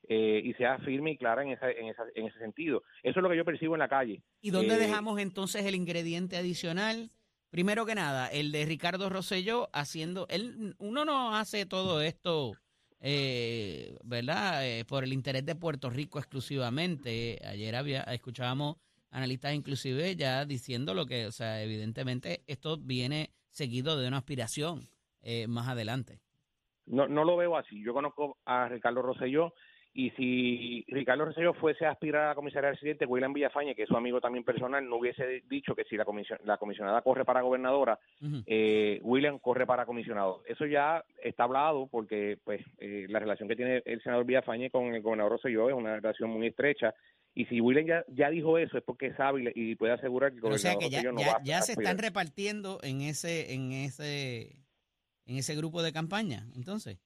eh, 0.09 0.41
y 0.45 0.53
sea 0.55 0.79
firme 0.79 1.13
y 1.13 1.17
clara 1.17 1.43
en, 1.43 1.51
esa, 1.51 1.71
en, 1.71 1.87
esa, 1.89 2.05
en 2.15 2.27
ese 2.27 2.39
sentido. 2.39 2.83
Eso 3.03 3.19
es 3.19 3.23
lo 3.23 3.29
que 3.29 3.37
yo 3.37 3.45
percibo 3.45 3.75
en 3.75 3.81
la 3.81 3.89
calle. 3.89 4.23
¿Y 4.41 4.51
dónde 4.51 4.75
eh, 4.75 4.79
dejamos 4.79 5.19
entonces 5.19 5.65
el 5.65 5.75
ingrediente 5.75 6.37
adicional? 6.37 7.11
Primero 7.51 7.87
que 7.87 7.95
nada, 7.95 8.29
el 8.29 8.53
de 8.53 8.67
Ricardo 8.67 9.09
Rosselló 9.09 9.69
haciendo, 9.73 10.27
él, 10.29 10.75
uno 10.79 11.05
no 11.05 11.35
hace 11.35 11.65
todo 11.65 12.03
esto, 12.03 12.53
eh, 13.01 13.99
¿verdad? 14.05 14.67
Eh, 14.67 14.85
por 14.85 15.05
el 15.05 15.13
interés 15.13 15.45
de 15.45 15.55
Puerto 15.55 15.91
Rico 15.91 16.19
exclusivamente. 16.19 17.39
Ayer 17.45 17.77
había, 17.77 18.03
escuchábamos 18.03 18.77
analistas 19.11 19.55
inclusive 19.55 20.15
ya 20.17 20.45
diciendo 20.45 20.93
lo 20.93 21.07
que, 21.07 21.27
o 21.27 21.33
sea, 21.33 21.63
evidentemente 21.63 22.43
esto 22.47 22.77
viene 22.79 23.31
seguido 23.49 23.97
de 23.97 24.09
una 24.09 24.19
aspiración 24.19 24.89
eh, 25.23 25.47
más 25.47 25.69
adelante. 25.69 26.21
No, 26.87 27.09
no 27.09 27.25
lo 27.25 27.37
veo 27.37 27.57
así. 27.57 27.83
Yo 27.83 27.95
conozco 27.95 28.39
a 28.45 28.69
Ricardo 28.69 29.03
Rosselló 29.03 29.55
y 29.99 30.11
si 30.11 30.85
Ricardo 30.89 31.25
Rosselló 31.25 31.55
fuese 31.55 31.87
a 31.87 31.91
aspirar 31.93 32.25
a 32.25 32.29
la 32.29 32.35
comisaría 32.35 32.71
residente, 32.71 33.07
William 33.07 33.33
Villafañe, 33.33 33.75
que 33.75 33.85
es 33.85 33.89
su 33.89 33.97
amigo 33.97 34.21
también 34.21 34.45
personal, 34.45 34.87
no 34.87 34.97
hubiese 34.97 35.43
dicho 35.49 35.75
que 35.75 35.85
si 35.85 35.97
la, 35.97 36.05
comision 36.05 36.39
la 36.45 36.59
comisionada 36.59 37.01
corre 37.01 37.25
para 37.25 37.41
gobernadora, 37.41 37.99
uh 38.21 38.27
-huh. 38.27 38.45
eh, 38.47 39.01
William 39.03 39.39
corre 39.39 39.65
para 39.65 39.87
comisionado. 39.87 40.43
Eso 40.47 40.67
ya 40.67 41.03
está 41.25 41.45
hablado 41.45 41.87
porque 41.87 42.37
pues 42.45 42.61
eh, 42.77 43.07
la 43.09 43.21
relación 43.21 43.49
que 43.49 43.57
tiene 43.57 43.83
el 43.87 44.03
senador 44.03 44.27
Villafañe 44.27 44.69
con 44.69 44.95
el 44.95 45.01
gobernador 45.01 45.33
Rosselló 45.33 45.71
es 45.71 45.75
una 45.75 45.97
relación 45.97 46.29
muy 46.29 46.49
estrecha 46.49 46.95
y 47.35 47.47
si 47.47 47.63
William 47.63 47.87
ya, 47.87 48.05
ya 48.09 48.29
dijo 48.29 48.59
eso 48.59 48.77
es 48.77 48.85
porque 48.85 49.15
sabe 49.15 49.51
y 49.55 49.77
puede 49.77 49.95
asegurar 49.95 50.31
que 50.31 50.37
el 50.37 50.43
gobernador 50.43 50.77
o 50.77 50.79
sea 50.79 50.79
que 50.79 50.91
ya, 50.91 51.03
no 51.11 51.19
ya, 51.19 51.33
va 51.33 51.41
ya 51.43 51.59
a 51.59 51.63
se 51.63 51.73
están 51.73 51.97
repartiendo 51.97 52.81
en 52.83 53.01
ese 53.01 53.55
en 53.55 53.73
ese 53.73 54.57
en 55.25 55.37
ese 55.37 55.57
grupo 55.57 55.83
de 55.83 55.93
campaña, 55.93 56.47
entonces. 56.55 56.99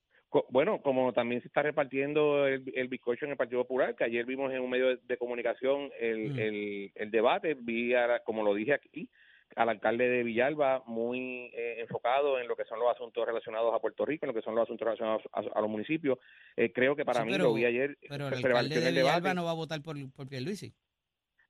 Bueno, 0.48 0.80
como 0.80 1.12
también 1.12 1.40
se 1.40 1.48
está 1.48 1.62
repartiendo 1.62 2.46
el, 2.46 2.62
el 2.74 2.88
bizcocho 2.88 3.24
en 3.24 3.32
el 3.32 3.36
Partido 3.36 3.62
Popular, 3.62 3.96
que 3.96 4.04
ayer 4.04 4.24
vimos 4.24 4.52
en 4.52 4.60
un 4.60 4.70
medio 4.70 4.88
de, 4.88 4.98
de 5.02 5.16
comunicación 5.16 5.90
el, 5.98 6.32
mm. 6.32 6.38
el, 6.38 6.92
el, 6.94 7.10
debate, 7.10 7.54
vi, 7.54 7.94
a, 7.94 8.20
como 8.20 8.44
lo 8.44 8.54
dije 8.54 8.72
aquí, 8.72 9.08
al 9.56 9.68
alcalde 9.68 10.08
de 10.08 10.22
Villalba 10.22 10.84
muy 10.86 11.50
eh, 11.52 11.80
enfocado 11.80 12.38
en 12.38 12.46
lo 12.46 12.54
que 12.54 12.64
son 12.64 12.78
los 12.78 12.88
asuntos 12.94 13.26
relacionados 13.26 13.74
a 13.74 13.80
Puerto 13.80 14.06
Rico, 14.06 14.24
en 14.24 14.28
lo 14.28 14.34
que 14.34 14.42
son 14.42 14.54
los 14.54 14.62
asuntos 14.62 14.84
relacionados 14.84 15.22
a, 15.32 15.40
a 15.40 15.60
los 15.60 15.70
municipios. 15.70 16.18
Eh, 16.56 16.72
creo 16.72 16.94
que 16.94 17.04
para 17.04 17.22
sí, 17.22 17.26
mí 17.26 17.36
lo 17.36 17.52
vi 17.52 17.64
ayer. 17.64 17.98
Pero 18.08 18.28
el 18.28 18.34
alcalde 18.34 18.80
de 18.80 18.90
Villalba 18.92 19.14
debate. 19.16 19.34
no 19.34 19.44
va 19.44 19.50
a 19.50 19.54
votar 19.54 19.82
por, 19.82 19.96
por 20.12 20.28
Pierluisi. 20.28 20.72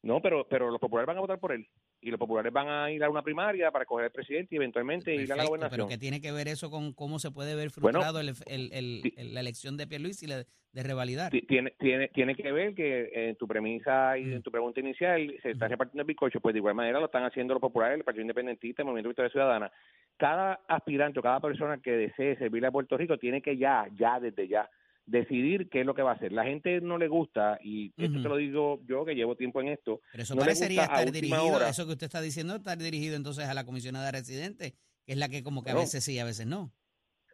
No, 0.02 0.22
pero, 0.22 0.48
pero 0.48 0.70
los 0.70 0.80
populares 0.80 1.06
van 1.06 1.18
a 1.18 1.20
votar 1.20 1.38
por 1.38 1.52
él 1.52 1.68
y 2.00 2.10
los 2.10 2.18
populares 2.18 2.52
van 2.52 2.68
a 2.68 2.90
ir 2.90 3.02
a 3.04 3.10
una 3.10 3.22
primaria 3.22 3.70
para 3.70 3.82
escoger 3.82 4.06
al 4.06 4.12
presidente 4.12 4.54
y 4.54 4.56
eventualmente 4.56 5.06
Perfecto, 5.06 5.24
ir 5.24 5.32
a 5.32 5.36
la 5.36 5.44
gobernación. 5.44 5.76
Pero 5.76 5.88
¿qué 5.88 5.98
tiene 5.98 6.20
que 6.20 6.32
ver 6.32 6.48
eso 6.48 6.70
con 6.70 6.92
cómo 6.92 7.18
se 7.18 7.30
puede 7.30 7.54
ver 7.54 7.70
frustrado 7.70 8.14
bueno, 8.14 8.32
el, 8.46 8.70
el, 8.72 9.12
el, 9.16 9.34
la 9.34 9.40
elección 9.40 9.76
de 9.76 9.86
Pierluisi 9.86 10.26
y 10.26 10.28
la 10.28 10.44
de 10.72 10.82
revalidar? 10.82 11.30
Tiene, 11.30 11.72
tiene, 11.78 12.08
tiene 12.08 12.34
que 12.34 12.52
ver 12.52 12.74
que 12.74 13.10
en 13.12 13.36
tu 13.36 13.46
premisa 13.46 14.16
y 14.16 14.32
en 14.32 14.42
tu 14.42 14.50
pregunta 14.50 14.80
inicial 14.80 15.34
se 15.42 15.50
está 15.50 15.68
repartiendo 15.68 16.02
el 16.02 16.06
bizcocho, 16.06 16.40
pues 16.40 16.52
de 16.52 16.58
igual 16.58 16.74
manera 16.74 17.00
lo 17.00 17.06
están 17.06 17.24
haciendo 17.24 17.54
los 17.54 17.60
populares, 17.60 17.98
el 17.98 18.04
Partido 18.04 18.22
Independentista, 18.22 18.82
el 18.82 18.86
Movimiento 18.86 19.08
Victoria 19.08 19.30
Ciudadana. 19.30 19.72
Cada 20.16 20.60
aspirante 20.68 21.18
o 21.18 21.22
cada 21.22 21.40
persona 21.40 21.78
que 21.78 21.92
desee 21.92 22.36
servirle 22.36 22.68
a 22.68 22.72
Puerto 22.72 22.96
Rico 22.96 23.18
tiene 23.18 23.42
que 23.42 23.56
ya, 23.56 23.86
ya 23.98 24.20
desde 24.20 24.46
ya, 24.46 24.68
decidir 25.10 25.68
qué 25.68 25.80
es 25.80 25.86
lo 25.86 25.94
que 25.94 26.02
va 26.02 26.12
a 26.12 26.14
hacer. 26.14 26.32
La 26.32 26.44
gente 26.44 26.80
no 26.80 26.96
le 26.98 27.08
gusta, 27.08 27.58
y 27.62 27.88
uh 27.88 27.90
-huh. 27.90 28.04
esto 28.06 28.22
te 28.22 28.28
lo 28.28 28.36
digo 28.36 28.80
yo 28.86 29.04
que 29.04 29.14
llevo 29.14 29.36
tiempo 29.36 29.60
en 29.60 29.68
esto. 29.68 30.00
Pero 30.12 30.22
eso 30.22 30.34
no 30.34 30.40
parecería 30.40 30.84
estar 30.84 31.10
dirigido, 31.10 31.44
hora. 31.44 31.68
eso 31.68 31.86
que 31.86 31.92
usted 31.92 32.06
está 32.06 32.20
diciendo, 32.20 32.56
estar 32.56 32.78
dirigido 32.78 33.16
entonces 33.16 33.46
a 33.46 33.54
la 33.54 33.64
comisionada 33.64 34.10
residente, 34.10 34.74
que 35.04 35.12
es 35.12 35.18
la 35.18 35.28
que 35.28 35.42
como 35.42 35.62
que 35.62 35.70
bueno, 35.70 35.80
a 35.80 35.82
veces 35.82 36.04
sí, 36.04 36.18
a 36.18 36.24
veces 36.24 36.46
no. 36.46 36.72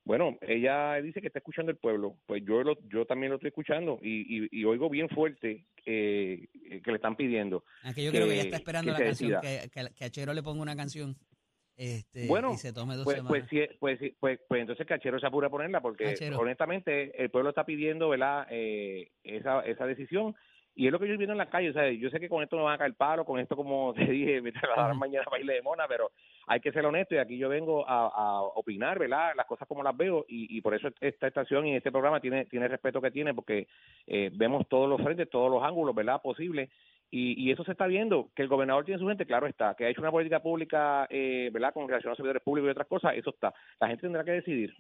Bueno, 0.05 0.39
ella 0.41 0.95
dice 1.03 1.21
que 1.21 1.27
está 1.27 1.41
escuchando 1.41 1.73
el 1.73 1.79
pueblo, 1.79 2.17
pues 2.27 2.43
yo 2.47 2.63
lo, 2.63 2.79
yo 2.89 3.07
también 3.07 3.31
lo 3.31 3.37
estoy 3.37 3.49
escuchando 3.49 3.99
y, 4.01 4.45
y, 4.45 4.49
y 4.53 4.65
oigo 4.65 4.89
bien 4.89 5.09
fuerte 5.09 5.67
eh, 5.85 6.47
que 6.55 6.91
le 6.93 6.97
están 6.97 7.17
pidiendo. 7.17 7.65
Ah, 7.83 7.93
que 7.93 8.05
yo 8.05 8.13
que, 8.13 8.19
creo 8.19 8.29
que 8.29 8.35
ella 8.35 8.45
está 8.45 8.57
esperando 8.57 8.93
la 8.93 8.99
canción, 8.99 9.41
que, 9.41 9.69
que, 9.69 9.91
que, 9.93 10.05
a 10.05 10.11
Chero 10.11 10.33
le 10.33 10.45
ponga 10.45 10.63
una 10.63 10.77
canción 10.77 11.17
este, 11.77 12.27
bueno, 12.27 12.53
y 12.55 12.57
se 12.57 12.73
tome 12.73 12.97
dos 12.97 13.05
pues, 13.05 13.17
semanas. 13.17 13.47
Pues, 13.49 13.71
pues, 13.79 14.13
pues, 14.19 14.41
pues, 14.49 14.61
entonces 14.61 14.87
Cachero 14.87 15.19
se 15.21 15.27
apura 15.27 15.49
a 15.49 15.51
ponerla 15.51 15.81
porque 15.81 16.05
Cachero. 16.05 16.39
honestamente 16.39 17.23
el 17.23 17.31
pueblo 17.31 17.51
está 17.51 17.65
pidiendo 17.65 18.09
¿verdad? 18.09 18.47
Eh, 18.51 19.11
esa, 19.23 19.61
esa 19.61 19.87
decisión 19.87 20.35
y 20.79 20.87
es 20.87 20.93
lo 20.93 20.99
que 20.99 21.07
yo 21.07 21.15
estoy 21.15 21.27
viendo 21.27 21.33
en 21.33 21.39
la 21.39 21.49
calle, 21.49 21.71
o 21.71 21.73
sea, 21.73 21.91
yo 21.91 22.11
sé 22.11 22.21
que 22.21 22.29
con 22.29 22.43
esto 22.43 22.55
me 22.55 22.63
van 22.63 22.75
a 22.75 22.79
caer 22.79 22.93
palo, 22.93 23.25
con 23.25 23.41
esto 23.41 23.57
como 23.57 23.95
te 23.97 24.05
dije, 24.05 24.43
me 24.43 24.53
trasladarán 24.53 24.99
mañana 24.99 25.25
baile 25.31 25.55
de 25.55 25.63
mona, 25.63 25.89
pero 25.89 26.11
hay 26.47 26.61
que 26.61 26.71
ser 26.71 26.85
honesto 26.85 27.15
y 27.15 27.19
aquí 27.19 27.39
yo 27.39 27.49
vengo 27.49 27.89
a, 27.89 28.09
a 28.09 28.43
opinar, 28.43 28.99
¿verdad? 28.99 29.33
Las 29.35 29.47
cosas 29.47 29.67
como 29.67 29.83
las 29.83 29.97
veo 29.97 30.27
y, 30.29 30.55
y, 30.55 30.61
por 30.61 30.75
eso 30.75 30.89
esta 31.01 31.29
estación 31.29 31.67
y 31.67 31.77
este 31.77 31.91
programa 31.91 32.21
tiene, 32.21 32.45
tiene 32.45 32.67
el 32.67 32.73
respeto 32.73 33.01
que 33.01 33.11
tiene 33.11 33.33
porque 33.33 33.67
eh, 34.07 34.31
vemos 34.35 34.69
todos 34.69 34.87
los 34.87 35.01
frentes, 35.01 35.31
todos 35.31 35.51
los 35.51 35.63
ángulos, 35.63 35.95
¿verdad? 35.95 36.21
Posible 36.21 36.69
y, 37.11 37.43
y, 37.43 37.53
eso 37.53 37.65
se 37.65 37.73
está 37.73 37.87
viendo, 37.87 38.31
que 38.35 38.43
el 38.43 38.49
gobernador 38.49 38.85
tiene 38.85 39.01
su 39.01 39.07
gente, 39.07 39.27
claro 39.27 39.47
está, 39.47 39.75
que 39.75 39.85
ha 39.85 39.89
hecho 39.89 40.01
una 40.01 40.11
política 40.11 40.43
pública, 40.43 41.07
eh, 41.11 41.51
¿verdad?, 41.53 41.73
con 41.73 41.89
relación 41.89 42.13
a 42.13 42.17
servidores 42.17 42.43
públicos 42.43 42.69
y 42.69 42.71
otras 42.73 42.89
cosas, 42.89 43.13
eso 43.17 43.31
está. 43.31 43.55
La 43.81 43.89
gente 43.89 44.03
tendrá 44.03 44.25
que 44.25 44.33
decidir. 44.33 44.75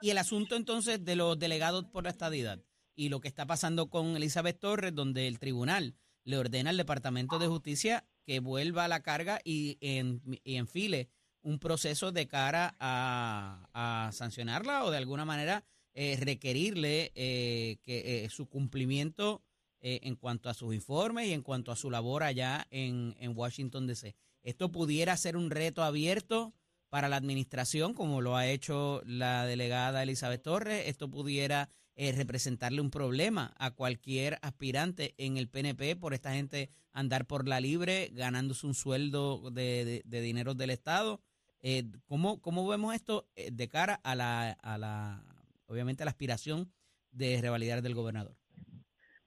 Y 0.00 0.10
el 0.10 0.18
asunto 0.18 0.56
entonces 0.56 1.04
de 1.04 1.16
los 1.16 1.38
delegados 1.38 1.84
por 1.86 2.04
la 2.04 2.10
estadidad 2.10 2.60
y 2.94 3.08
lo 3.08 3.20
que 3.20 3.28
está 3.28 3.46
pasando 3.46 3.90
con 3.90 4.16
Elizabeth 4.16 4.58
Torres, 4.58 4.94
donde 4.94 5.26
el 5.26 5.38
tribunal 5.38 5.94
le 6.24 6.36
ordena 6.36 6.70
al 6.70 6.76
Departamento 6.76 7.38
de 7.38 7.46
Justicia 7.46 8.04
que 8.24 8.40
vuelva 8.40 8.84
a 8.84 8.88
la 8.88 9.02
carga 9.02 9.40
y, 9.44 9.78
en, 9.80 10.20
y 10.44 10.56
enfile 10.56 11.08
un 11.42 11.58
proceso 11.58 12.12
de 12.12 12.26
cara 12.26 12.76
a, 12.78 13.68
a 13.72 14.12
sancionarla 14.12 14.84
o 14.84 14.90
de 14.90 14.98
alguna 14.98 15.24
manera 15.24 15.64
eh, 16.00 16.16
requerirle 16.20 17.10
eh, 17.16 17.78
que 17.82 18.24
eh, 18.24 18.28
su 18.30 18.48
cumplimiento 18.48 19.42
eh, 19.80 20.00
en 20.02 20.16
cuanto 20.16 20.48
a 20.48 20.54
sus 20.54 20.74
informes 20.74 21.26
y 21.26 21.32
en 21.32 21.42
cuanto 21.42 21.72
a 21.72 21.76
su 21.76 21.90
labor 21.90 22.22
allá 22.22 22.66
en, 22.70 23.14
Washington, 23.34 23.86
D.C. 23.86 24.14
Esto 24.42 24.70
pudiera 24.72 25.16
ser 25.16 25.36
un 25.36 25.50
reto 25.50 25.82
abierto 25.82 26.54
para 26.88 27.08
la 27.08 27.16
administración, 27.16 27.94
como 27.94 28.20
lo 28.20 28.36
ha 28.36 28.46
hecho 28.46 29.02
la 29.04 29.44
delegada 29.44 30.02
Elizabeth 30.02 30.42
Torres. 30.42 30.86
Esto 30.86 31.10
pudiera 31.10 31.68
eh, 31.94 32.12
representarle 32.12 32.80
un 32.80 32.90
problema 32.90 33.54
a 33.58 33.72
cualquier 33.72 34.38
aspirante 34.42 35.14
en 35.18 35.36
el 35.36 35.48
PNP 35.48 35.96
por 35.96 36.14
esta 36.14 36.32
gente 36.32 36.70
andar 36.92 37.26
por 37.26 37.46
la 37.46 37.60
libre, 37.60 38.10
ganándose 38.14 38.66
un 38.66 38.74
sueldo 38.74 39.50
de 39.50 40.02
dinero 40.04 40.54
del 40.54 40.70
Estado. 40.70 41.20
Eh, 41.60 41.90
¿cómo, 42.06 42.40
¿Cómo 42.40 42.66
vemos 42.68 42.94
esto 42.94 43.28
eh, 43.34 43.50
de 43.52 43.68
cara 43.68 43.94
a 44.04 44.14
la, 44.14 44.50
a 44.50 44.78
la, 44.78 45.24
obviamente, 45.66 46.02
a 46.02 46.06
la 46.06 46.10
aspiración 46.10 46.72
de 47.10 47.40
revalidar 47.40 47.82
del 47.82 47.94
gobernador? 47.94 48.36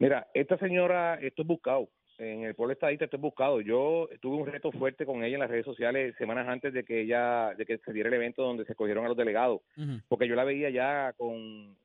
Mira, 0.01 0.27
esta 0.33 0.57
señora, 0.57 1.15
esto 1.21 1.43
es 1.43 1.47
buscado. 1.47 1.89
en 2.17 2.43
el 2.43 2.55
pueblo 2.55 2.73
estadista 2.73 3.05
estoy 3.05 3.19
buscado. 3.19 3.61
Yo 3.61 4.07
tuve 4.21 4.35
un 4.37 4.45
reto 4.47 4.71
fuerte 4.71 5.05
con 5.05 5.23
ella 5.23 5.35
en 5.35 5.39
las 5.41 5.49
redes 5.49 5.65
sociales 5.65 6.15
semanas 6.17 6.47
antes 6.47 6.73
de 6.73 6.83
que 6.83 7.01
ella, 7.01 7.53
de 7.57 7.65
que 7.65 7.77
se 7.79 7.93
diera 7.93 8.09
el 8.09 8.15
evento 8.15 8.43
donde 8.43 8.65
se 8.65 8.73
escogieron 8.73 9.05
a 9.05 9.07
los 9.09 9.17
delegados, 9.17 9.61
porque 10.07 10.27
yo 10.27 10.35
la 10.35 10.43
veía 10.43 10.69
ya 10.69 11.13
con 11.17 11.35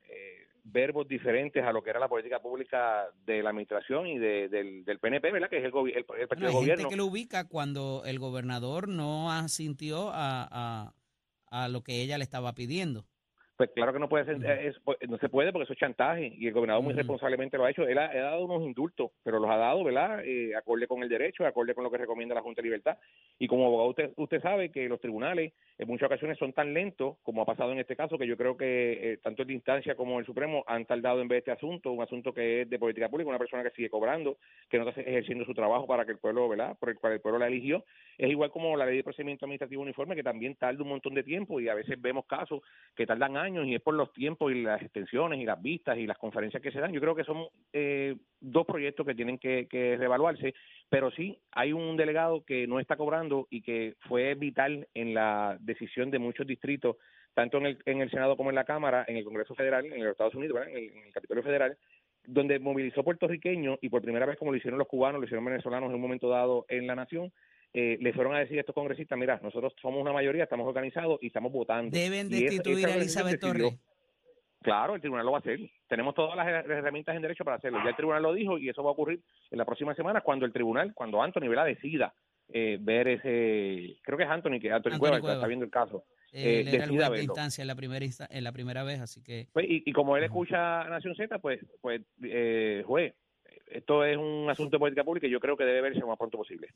eh, 0.09 0.47
verbos 0.63 1.07
diferentes 1.07 1.63
a 1.63 1.71
lo 1.71 1.81
que 1.81 1.89
era 1.91 1.99
la 1.99 2.07
política 2.09 2.39
pública 2.39 3.05
de 3.25 3.41
la 3.41 3.49
administración 3.51 4.05
y 4.07 4.17
de, 4.19 4.49
del, 4.49 4.83
del 4.85 4.99
PNP, 4.99 5.31
¿verdad? 5.31 5.49
Que 5.49 5.57
es 5.59 5.63
el, 5.63 5.71
el, 5.75 5.95
el 5.95 6.05
partido 6.05 6.27
Bueno, 6.27 6.47
de 6.49 6.53
gobierno. 6.53 6.75
gente 6.83 6.89
que 6.89 6.97
lo 6.97 7.05
ubica 7.05 7.47
cuando 7.47 8.03
el 8.05 8.19
gobernador 8.19 8.87
no 8.89 9.31
asintió 9.31 10.09
a, 10.11 10.47
a, 10.51 10.93
a 11.49 11.67
lo 11.69 11.81
que 11.81 12.01
ella 12.01 12.17
le 12.17 12.23
estaba 12.25 12.53
pidiendo. 12.53 13.05
Pues 13.57 13.71
claro 13.71 13.91
que 13.91 13.97
no 13.97 14.07
puede 14.07 14.25
ser, 14.25 14.35
eh, 14.45 14.67
es- 14.67 14.79
pues, 14.83 14.97
no 15.09 15.17
se 15.17 15.29
puede 15.29 15.51
porque 15.51 15.63
eso 15.63 15.73
es 15.73 15.79
chantaje 15.79 16.31
y 16.37 16.45
el 16.45 16.53
gobernador 16.53 16.83
muy 16.83 16.93
responsablemente 16.93 17.57
lo 17.57 17.65
ha 17.65 17.71
hecho. 17.71 17.87
Él 17.87 17.97
ha, 17.97 18.05
ha 18.05 18.15
dado 18.15 18.45
unos 18.45 18.61
indultos, 18.61 19.09
pero 19.23 19.39
los 19.39 19.49
ha 19.49 19.57
dado, 19.57 19.83
¿verdad? 19.83 20.21
Eh, 20.23 20.55
acorde 20.55 20.85
con 20.85 21.01
el 21.01 21.09
derecho, 21.09 21.43
acorde 21.43 21.73
con 21.73 21.83
lo 21.83 21.89
que 21.89 21.97
recomienda 21.97 22.35
la 22.35 22.41
Junta 22.43 22.61
de 22.61 22.67
Libertad. 22.67 22.99
Y 23.39 23.47
como 23.47 23.65
abogado 23.65 23.89
usted, 23.89 24.11
usted 24.15 24.41
sabe 24.43 24.69
que 24.69 24.87
los 24.87 24.99
tribunales 25.01 25.53
en 25.79 25.87
muchas 25.87 26.05
ocasiones 26.05 26.37
son 26.37 26.53
tan 26.53 26.71
lentos, 26.71 27.17
como 27.23 27.41
ha 27.41 27.45
pasado 27.45 27.71
en 27.71 27.79
este 27.79 27.95
caso, 27.95 28.19
que 28.19 28.27
yo 28.27 28.37
creo 28.37 28.55
que 28.55 29.13
eh, 29.13 29.17
tanto 29.23 29.41
el 29.41 29.47
de 29.47 29.55
instancia 29.55 29.95
como 29.95 30.19
el 30.19 30.25
Supremo 30.27 30.63
han 30.67 30.85
tardado 30.85 31.19
en 31.19 31.27
ver 31.27 31.39
este 31.39 31.51
asunto, 31.51 31.91
un 31.91 32.03
asunto 32.03 32.31
que 32.35 32.61
es 32.61 32.69
de 32.69 32.77
política 32.77 33.09
pública, 33.09 33.29
una 33.29 33.39
persona 33.39 33.63
que 33.63 33.71
sigue 33.71 33.89
cobrando, 33.89 34.37
que 34.69 34.77
no 34.77 34.87
está 34.87 35.01
ejerciendo 35.01 35.45
su 35.45 35.55
trabajo 35.55 35.87
para 35.87 36.05
que 36.05 36.11
el 36.11 36.19
pueblo, 36.19 36.47
¿verdad? 36.47 36.77
Por 36.79 36.89
el 36.89 36.99
cual 36.99 37.13
el 37.13 37.21
pueblo 37.21 37.39
la 37.39 37.47
eligió. 37.47 37.83
Es 38.19 38.29
igual 38.29 38.51
como 38.51 38.77
la 38.77 38.85
ley 38.85 38.97
de 38.97 39.03
procedimiento 39.03 39.45
administrativo 39.45 39.81
uniforme, 39.81 40.15
que 40.15 40.21
también 40.21 40.53
tarda 40.55 40.83
un 40.83 40.89
montón 40.89 41.15
de 41.15 41.23
tiempo 41.23 41.59
y 41.59 41.69
a 41.69 41.73
veces 41.73 41.99
vemos 41.99 42.25
casos 42.27 42.61
que 42.95 43.07
tardan 43.07 43.35
años 43.35 43.46
y 43.55 43.75
es 43.75 43.81
por 43.81 43.93
los 43.93 44.11
tiempos 44.13 44.51
y 44.51 44.61
las 44.61 44.81
extensiones 44.81 45.39
y 45.39 45.45
las 45.45 45.61
vistas 45.61 45.97
y 45.97 46.05
las 46.05 46.17
conferencias 46.17 46.61
que 46.61 46.71
se 46.71 46.79
dan. 46.79 46.91
Yo 46.91 47.01
creo 47.01 47.15
que 47.15 47.23
son 47.23 47.47
eh, 47.73 48.15
dos 48.39 48.65
proyectos 48.65 49.05
que 49.05 49.15
tienen 49.15 49.37
que, 49.37 49.67
que 49.69 49.97
reevaluarse, 49.97 50.53
pero 50.89 51.11
sí 51.11 51.37
hay 51.51 51.73
un 51.73 51.97
delegado 51.97 52.43
que 52.43 52.67
no 52.67 52.79
está 52.79 52.95
cobrando 52.95 53.47
y 53.49 53.61
que 53.61 53.95
fue 54.07 54.35
vital 54.35 54.87
en 54.93 55.13
la 55.13 55.57
decisión 55.59 56.11
de 56.11 56.19
muchos 56.19 56.45
distritos, 56.45 56.97
tanto 57.33 57.57
en 57.57 57.67
el, 57.67 57.77
en 57.85 58.01
el 58.01 58.09
Senado 58.09 58.35
como 58.35 58.49
en 58.49 58.55
la 58.55 58.65
Cámara, 58.65 59.05
en 59.07 59.17
el 59.17 59.23
Congreso 59.23 59.55
Federal, 59.55 59.85
en 59.85 60.03
los 60.03 60.11
Estados 60.11 60.35
Unidos, 60.35 60.59
en 60.67 60.77
el, 60.77 60.83
en 60.89 61.05
el 61.05 61.13
Capitolio 61.13 61.43
Federal, 61.43 61.77
donde 62.25 62.59
movilizó 62.59 63.03
puertorriqueños 63.03 63.79
y 63.81 63.89
por 63.89 64.01
primera 64.01 64.25
vez 64.25 64.37
como 64.37 64.51
lo 64.51 64.57
hicieron 64.57 64.77
los 64.77 64.87
cubanos, 64.87 65.21
lo 65.21 65.25
hicieron 65.25 65.45
venezolanos 65.45 65.89
en 65.89 65.95
un 65.95 66.01
momento 66.01 66.29
dado 66.29 66.65
en 66.67 66.85
la 66.85 66.95
nación, 66.95 67.31
eh, 67.73 67.97
le 68.01 68.13
fueron 68.13 68.33
a 68.35 68.39
decir 68.39 68.57
a 68.57 68.61
estos 68.61 68.73
congresistas, 68.75 69.17
mira, 69.17 69.39
nosotros 69.43 69.73
somos 69.81 70.01
una 70.01 70.13
mayoría, 70.13 70.43
estamos 70.43 70.67
organizados 70.67 71.19
y 71.21 71.27
estamos 71.27 71.51
votando. 71.51 71.91
Deben 71.95 72.27
esa- 72.27 72.35
destituir 72.37 72.79
esa 72.79 72.87
a 72.87 72.95
Elizabeth 72.97 73.39
Torres. 73.39 73.79
Claro, 74.63 74.95
el 74.95 75.01
tribunal 75.01 75.25
lo 75.25 75.31
va 75.33 75.37
a 75.37 75.41
hacer. 75.41 75.59
Tenemos 75.87 76.15
todas 76.15 76.35
las 76.35 76.47
her- 76.47 76.69
herramientas 76.69 77.15
en 77.15 77.21
derecho 77.21 77.45
para 77.45 77.57
hacerlo. 77.57 77.79
Ya 77.83 77.89
el 77.91 77.95
tribunal 77.95 78.23
lo 78.23 78.33
dijo 78.33 78.57
y 78.57 78.67
eso 78.69 78.83
va 78.83 78.89
a 78.89 78.93
ocurrir 78.93 79.21
en 79.51 79.57
la 79.57 79.65
próxima 79.65 79.93
semana 79.95 80.21
cuando 80.21 80.45
el 80.45 80.51
tribunal, 80.51 80.93
cuando 80.95 81.21
Anthony 81.21 81.47
Vela 81.47 81.63
decida 81.63 82.13
eh, 82.49 82.77
ver 82.81 83.07
ese, 83.09 83.97
creo 84.03 84.17
que 84.17 84.23
es 84.23 84.29
Anthony, 84.29 84.59
que 84.59 84.71
Anthony, 84.71 84.93
Anthony 84.93 84.99
Cueva, 84.99 85.19
Cueva. 85.19 85.35
está 85.35 85.47
viendo 85.47 85.65
el 85.65 85.71
caso. 85.71 86.05
Eh, 86.31 86.61
él 86.61 86.67
era 86.69 86.85
el 86.85 86.97
de 87.11 87.23
instancia 87.23 87.61
en 87.61 87.67
la 87.67 87.75
primera 87.75 88.03
insta- 88.05 88.27
en 88.29 88.43
la 88.43 88.51
primera 88.51 88.83
vez, 88.83 88.99
así 88.99 89.21
que 89.23 89.47
Pues, 89.53 89.65
y, 89.69 89.83
y 89.85 89.91
como 89.93 90.17
él 90.17 90.23
escucha 90.23 90.81
a 90.81 90.89
Nación 90.89 91.15
Z, 91.15 91.39
pues, 91.39 91.59
pues 91.81 92.01
eh, 92.23 92.83
juez, 92.85 93.13
esto 93.67 94.03
es 94.03 94.17
un 94.17 94.49
asunto 94.49 94.75
de 94.77 94.79
política 94.79 95.03
pública 95.03 95.27
y 95.27 95.29
yo 95.29 95.39
creo 95.39 95.55
que 95.55 95.65
debe 95.65 95.81
verse 95.81 95.99
lo 95.99 96.07
más 96.07 96.17
pronto 96.17 96.37
posible. 96.37 96.69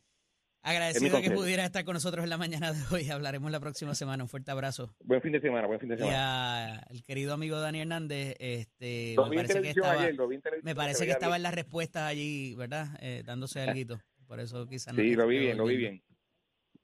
Agradecido 0.61 1.17
de 1.17 1.23
que 1.23 1.31
pudiera 1.31 1.65
estar 1.65 1.83
con 1.85 1.93
nosotros 1.95 2.23
en 2.23 2.29
la 2.29 2.37
mañana 2.37 2.71
de 2.73 2.79
hoy. 2.91 3.09
Hablaremos 3.09 3.51
la 3.51 3.59
próxima 3.59 3.95
semana. 3.95 4.23
Un 4.23 4.29
fuerte 4.29 4.51
abrazo. 4.51 4.93
Buen 5.03 5.21
fin 5.21 5.31
de 5.31 5.41
semana, 5.41 5.67
buen 5.67 5.79
fin 5.79 5.89
de 5.89 5.95
Y 5.95 5.97
semana. 5.99 6.79
al 6.79 7.03
querido 7.03 7.33
amigo 7.33 7.59
Dani 7.59 7.81
Hernández, 7.81 8.35
este, 8.39 9.15
me 9.29 9.35
parece 9.35 9.61
que 9.61 9.69
estaba, 9.69 9.91
ayer, 9.93 10.09
en 10.11 10.41
televisión, 10.41 10.61
me 10.63 10.71
se 10.71 10.75
parece 10.75 10.99
que 10.99 11.05
veía 11.05 11.13
estaba 11.13 11.35
en 11.35 11.39
bien. 11.39 11.43
las 11.43 11.55
respuestas 11.55 12.03
allí, 12.03 12.55
¿verdad? 12.55 12.87
Eh, 13.01 13.23
dándose 13.25 13.61
algo. 13.61 13.99
Por 14.27 14.39
eso 14.39 14.67
quizás 14.67 14.93
no 14.93 15.01
Sí, 15.01 15.13
lo 15.15 15.27
vi 15.27 15.39
bien, 15.39 15.57
lo 15.57 15.65
vi 15.65 15.77
bien. 15.77 16.03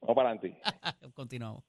Vamos 0.02 0.16
para 0.16 0.30
adelante. 0.32 0.60
Continuamos. 1.14 1.64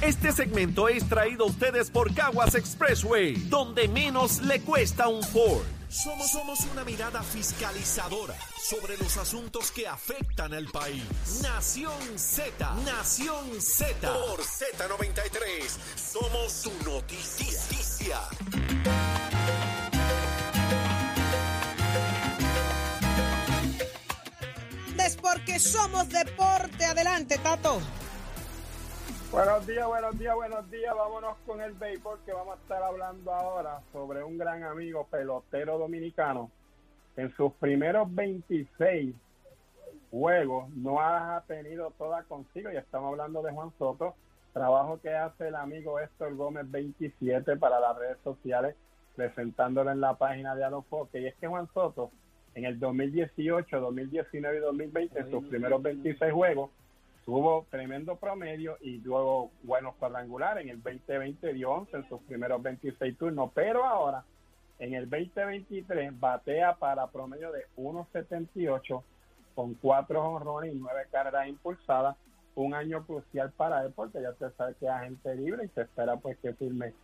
Este 0.00 0.32
segmento 0.32 0.88
es 0.88 1.06
traído 1.08 1.44
a 1.44 1.48
ustedes 1.48 1.90
por 1.90 2.14
Caguas 2.14 2.54
Expressway, 2.54 3.34
donde 3.48 3.86
menos 3.86 4.40
le 4.40 4.60
cuesta 4.62 5.08
un 5.08 5.22
Ford. 5.22 5.62
Somos, 5.90 6.30
somos 6.30 6.60
una 6.72 6.84
mirada 6.84 7.22
fiscalizadora 7.22 8.34
sobre 8.56 8.96
los 8.96 9.16
asuntos 9.16 9.70
que 9.72 9.88
afectan 9.88 10.54
al 10.54 10.66
país. 10.66 11.04
Nación 11.42 11.92
Z, 12.16 12.74
Nación 12.84 13.60
Z. 13.60 14.12
Por 14.12 14.40
Z93, 14.40 15.68
somos 15.96 16.52
su 16.52 16.72
noticia. 16.84 18.20
Es 25.04 25.16
porque 25.16 25.58
somos 25.58 26.08
deporte. 26.08 26.84
Adelante, 26.84 27.36
Tato. 27.38 27.80
Buenos 29.32 29.64
días, 29.64 29.86
buenos 29.86 30.18
días, 30.18 30.34
buenos 30.34 30.70
días. 30.72 30.92
Vámonos 30.92 31.36
con 31.46 31.60
el 31.60 31.72
béisbol 31.74 32.18
que 32.26 32.32
vamos 32.32 32.58
a 32.58 32.62
estar 32.62 32.82
hablando 32.82 33.32
ahora 33.32 33.80
sobre 33.92 34.24
un 34.24 34.36
gran 34.36 34.64
amigo 34.64 35.06
pelotero 35.08 35.78
dominicano. 35.78 36.50
En 37.16 37.32
sus 37.36 37.52
primeros 37.52 38.12
26 38.12 39.14
juegos 40.10 40.68
no 40.70 41.00
ha 41.00 41.44
tenido 41.46 41.92
toda 41.96 42.24
consigo 42.24 42.72
y 42.72 42.76
estamos 42.76 43.12
hablando 43.12 43.40
de 43.42 43.52
Juan 43.52 43.70
Soto. 43.78 44.16
Trabajo 44.52 45.00
que 45.00 45.14
hace 45.14 45.46
el 45.46 45.54
amigo 45.54 46.00
Héctor 46.00 46.34
Gómez 46.34 46.68
27 46.68 47.56
para 47.56 47.78
las 47.78 47.96
redes 47.96 48.18
sociales 48.24 48.74
presentándolo 49.14 49.92
en 49.92 50.00
la 50.00 50.14
página 50.14 50.56
de 50.56 50.64
Alofoque. 50.64 51.20
Y 51.20 51.26
es 51.28 51.36
que 51.36 51.46
Juan 51.46 51.68
Soto 51.72 52.10
en 52.56 52.64
el 52.64 52.80
2018, 52.80 53.78
2019 53.78 54.56
y 54.56 54.60
2020, 54.60 55.20
en 55.20 55.30
sus 55.30 55.44
primeros 55.44 55.80
26 55.80 56.32
juegos, 56.32 56.70
tuvo 57.30 57.64
tremendo 57.70 58.16
promedio 58.16 58.76
y 58.80 58.98
luego 58.98 59.52
buenos 59.62 59.94
cuadrangulares. 59.94 60.64
En 60.64 60.70
el 60.70 60.82
2020 60.82 61.52
dio 61.52 61.70
11 61.70 61.96
en 61.98 62.08
sus 62.08 62.20
primeros 62.22 62.60
26 62.60 63.16
turnos, 63.16 63.52
pero 63.54 63.84
ahora 63.84 64.24
en 64.80 64.94
el 64.94 65.08
2023 65.08 66.18
batea 66.18 66.74
para 66.74 67.06
promedio 67.06 67.52
de 67.52 67.66
1.78 67.76 69.02
con 69.54 69.74
cuatro 69.74 70.24
honrones 70.24 70.74
y 70.74 70.76
nueve 70.76 71.02
carreras 71.12 71.46
impulsadas. 71.46 72.16
Un 72.56 72.74
año 72.74 73.06
crucial 73.06 73.52
para 73.52 73.84
él 73.84 73.92
porque 73.94 74.20
ya 74.20 74.30
usted 74.30 74.52
sabe 74.56 74.74
que 74.80 74.86
es 74.86 74.90
agente 74.90 75.32
libre 75.36 75.66
y 75.66 75.68
se 75.68 75.82
espera 75.82 76.16
pues 76.16 76.36
que 76.38 76.52
firme 76.54 76.94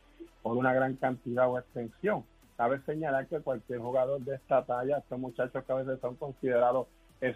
por 0.43 0.57
una 0.57 0.75
gran 0.75 0.97
cantidad 0.97 1.49
o 1.49 1.57
extensión. 1.57 2.25
Cabe 2.57 2.81
señalar 2.81 3.29
que 3.29 3.39
cualquier 3.39 3.79
jugador 3.79 4.21
de 4.23 4.35
esta 4.35 4.65
talla, 4.65 4.99
estos 4.99 5.21
muchachos 5.21 5.63
que 5.63 5.73
a 5.73 5.77
veces 5.77 6.01
son 6.01 6.17
considerados 6.17 6.89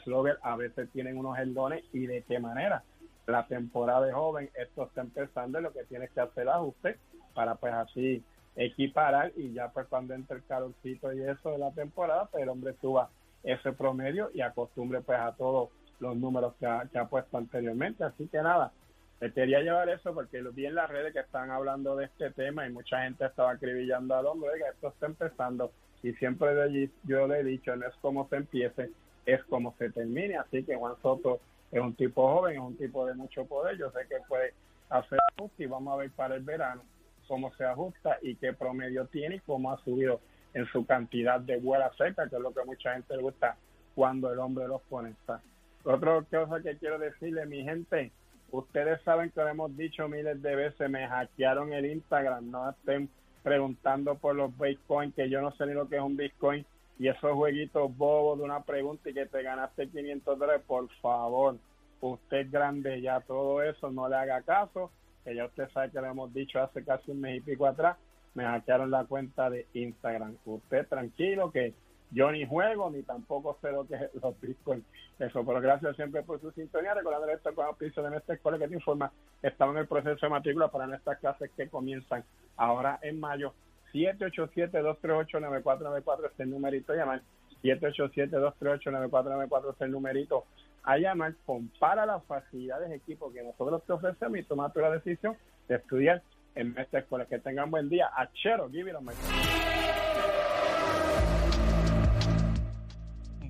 slogger, 0.04 0.38
a 0.42 0.56
veces 0.56 0.88
tienen 0.92 1.18
unos 1.18 1.38
eldones 1.38 1.84
y 1.92 2.06
de 2.06 2.22
qué 2.22 2.38
manera. 2.38 2.82
La 3.26 3.46
temporada 3.46 4.06
de 4.06 4.12
joven, 4.12 4.50
esto 4.54 4.84
está 4.84 5.02
empezando 5.02 5.58
y 5.58 5.62
lo 5.62 5.72
que 5.72 5.84
tienes 5.84 6.10
que 6.10 6.20
hacer 6.20 6.44
es 6.44 6.52
ajuste 6.52 6.98
para 7.34 7.54
pues 7.54 7.72
así 7.72 8.24
equiparar 8.56 9.32
y 9.36 9.52
ya 9.52 9.68
pues 9.68 9.86
cuando 9.86 10.14
entre 10.14 10.36
el 10.36 10.44
calorcito 10.44 11.12
y 11.12 11.22
eso 11.22 11.52
de 11.52 11.58
la 11.58 11.70
temporada, 11.70 12.26
pues 12.26 12.42
el 12.42 12.48
hombre 12.48 12.74
suba 12.80 13.10
ese 13.42 13.72
promedio 13.72 14.30
y 14.34 14.40
acostumbre 14.40 15.00
pues 15.00 15.18
a 15.18 15.32
todos 15.32 15.70
los 16.00 16.16
números 16.16 16.54
que 16.58 16.66
ha, 16.66 17.04
puesto 17.08 17.38
anteriormente. 17.38 18.04
Así 18.04 18.26
que 18.28 18.42
nada, 18.42 18.72
me 19.20 19.32
quería 19.32 19.60
llevar 19.60 19.88
eso 19.88 20.12
porque 20.14 20.42
vi 20.52 20.66
en 20.66 20.74
las 20.74 20.90
redes 20.90 21.12
que 21.12 21.20
están 21.20 21.50
hablando 21.50 21.96
de 21.96 22.06
este 22.06 22.30
tema 22.30 22.66
y 22.66 22.72
mucha 22.72 23.02
gente 23.02 23.26
estaba 23.26 23.52
acribillando 23.52 24.14
al 24.16 24.26
hombre, 24.26 24.50
oiga, 24.50 24.68
esto 24.70 24.88
está 24.88 25.06
empezando 25.06 25.72
y 26.02 26.12
siempre 26.14 26.54
de 26.54 26.62
allí 26.62 26.90
yo 27.04 27.26
le 27.26 27.40
he 27.40 27.44
dicho, 27.44 27.76
no 27.76 27.86
es 27.86 27.94
como 27.96 28.28
se 28.28 28.36
empiece, 28.36 28.90
es 29.26 29.42
como 29.44 29.74
se 29.78 29.90
termine, 29.90 30.36
así 30.36 30.62
que 30.64 30.76
Juan 30.76 30.94
Soto 31.02 31.40
es 31.70 31.80
un 31.80 31.94
tipo 31.94 32.28
joven, 32.28 32.54
es 32.54 32.60
un 32.60 32.76
tipo 32.76 33.06
de 33.06 33.14
mucho 33.14 33.44
poder, 33.44 33.76
yo 33.78 33.90
sé 33.90 34.00
que 34.08 34.16
puede 34.28 34.54
hacer 34.88 35.18
ajuste 35.36 35.64
y 35.64 35.66
vamos 35.66 35.94
a 35.94 35.96
ver 35.96 36.10
para 36.10 36.34
el 36.34 36.42
verano 36.42 36.82
cómo 37.28 37.52
se 37.54 37.64
ajusta 37.64 38.18
y 38.22 38.34
qué 38.34 38.52
promedio 38.52 39.06
tiene 39.06 39.36
y 39.36 39.40
cómo 39.40 39.70
ha 39.70 39.78
subido 39.84 40.20
en 40.52 40.66
su 40.66 40.84
cantidad 40.84 41.40
de 41.40 41.58
vuela 41.58 41.90
seca, 41.96 42.28
que 42.28 42.36
es 42.36 42.42
lo 42.42 42.52
que 42.52 42.64
mucha 42.64 42.94
gente 42.94 43.16
le 43.16 43.22
gusta 43.22 43.56
cuando 43.94 44.32
el 44.32 44.38
hombre 44.40 44.66
los 44.66 44.82
conecta. 44.90 45.40
Otra 45.84 46.22
cosa 46.28 46.60
que 46.60 46.76
quiero 46.76 46.98
decirle, 46.98 47.46
mi 47.46 47.62
gente, 47.62 48.10
ustedes 48.50 49.00
saben 49.02 49.30
que 49.30 49.40
lo 49.40 49.48
hemos 49.48 49.76
dicho 49.76 50.08
miles 50.08 50.42
de 50.42 50.56
veces, 50.56 50.90
me 50.90 51.06
hackearon 51.06 51.72
el 51.72 51.86
Instagram, 51.86 52.50
no 52.50 52.70
estén 52.70 53.08
preguntando 53.42 54.16
por 54.16 54.34
los 54.34 54.56
Bitcoin, 54.58 55.12
que 55.12 55.30
yo 55.30 55.40
no 55.40 55.52
sé 55.52 55.66
ni 55.66 55.72
lo 55.72 55.88
que 55.88 55.96
es 55.96 56.02
un 56.02 56.16
Bitcoin, 56.16 56.66
y 57.00 57.08
esos 57.08 57.32
jueguitos 57.32 57.96
bobos 57.96 58.38
de 58.38 58.44
una 58.44 58.62
pregunta 58.62 59.08
y 59.08 59.14
que 59.14 59.24
te 59.24 59.42
ganaste 59.42 59.88
500 59.88 60.38
dólares, 60.38 60.62
por 60.66 60.86
favor, 61.00 61.56
usted 62.02 62.50
grande 62.50 63.00
ya, 63.00 63.20
todo 63.20 63.62
eso, 63.62 63.90
no 63.90 64.06
le 64.06 64.16
haga 64.16 64.42
caso, 64.42 64.90
que 65.24 65.34
ya 65.34 65.46
usted 65.46 65.70
sabe 65.70 65.90
que 65.90 65.98
lo 65.98 66.08
hemos 66.08 66.34
dicho 66.34 66.60
hace 66.60 66.84
casi 66.84 67.10
un 67.10 67.22
mes 67.22 67.38
y 67.38 67.40
pico 67.40 67.64
atrás, 67.64 67.96
me 68.34 68.44
hackearon 68.44 68.90
la 68.90 69.06
cuenta 69.06 69.48
de 69.48 69.66
Instagram. 69.72 70.36
Usted 70.44 70.86
tranquilo 70.88 71.50
que 71.50 71.72
yo 72.10 72.30
ni 72.30 72.46
juego 72.46 72.90
ni 72.90 73.02
tampoco 73.02 73.56
sé 73.62 73.72
lo 73.72 73.86
que 73.86 73.94
es 73.94 74.14
los 74.22 74.38
bitcoins. 74.38 74.84
Eso, 75.18 75.42
pero 75.42 75.58
gracias 75.62 75.96
siempre 75.96 76.22
por 76.22 76.38
su 76.38 76.50
sintonía. 76.52 76.92
Recordando 76.92 77.28
esto 77.28 77.54
con 77.54 77.64
auspicio 77.64 78.02
de 78.02 78.10
nuestra 78.10 78.34
escuela 78.34 78.58
que 78.58 78.68
te 78.68 78.74
informa, 78.74 79.10
estamos 79.40 79.74
en 79.74 79.80
el 79.80 79.88
proceso 79.88 80.26
de 80.26 80.30
matrícula 80.30 80.68
para 80.68 80.86
nuestras 80.86 81.18
clases 81.18 81.50
que 81.56 81.70
comienzan 81.70 82.24
ahora 82.58 82.98
en 83.00 83.18
mayo. 83.18 83.54
787-238-9494 83.92 86.30
este 86.30 86.46
numerito 86.46 86.94
llamar 86.94 87.22
787-238-9494 87.62 89.74
es 89.74 89.80
el 89.80 89.90
numerito 89.90 90.44
a 90.82 90.96
llamar, 90.96 91.34
compara 91.44 92.06
las 92.06 92.24
facilidades 92.24 92.88
de 92.88 92.96
equipo 92.96 93.30
que 93.32 93.42
nosotros 93.42 93.82
te 93.86 93.92
ofrecemos 93.92 94.38
y 94.38 94.42
toma 94.44 94.72
tu 94.72 94.80
la 94.80 94.90
decisión 94.90 95.36
de 95.68 95.76
estudiar 95.76 96.22
en 96.54 96.74
nuestra 96.74 97.00
escuela. 97.00 97.26
Que 97.26 97.38
tengan 97.38 97.70
buen 97.70 97.88
día. 97.88 98.10
Achero, 98.16 98.68
give 98.70 98.90
it 98.90 98.96
a 98.96 99.59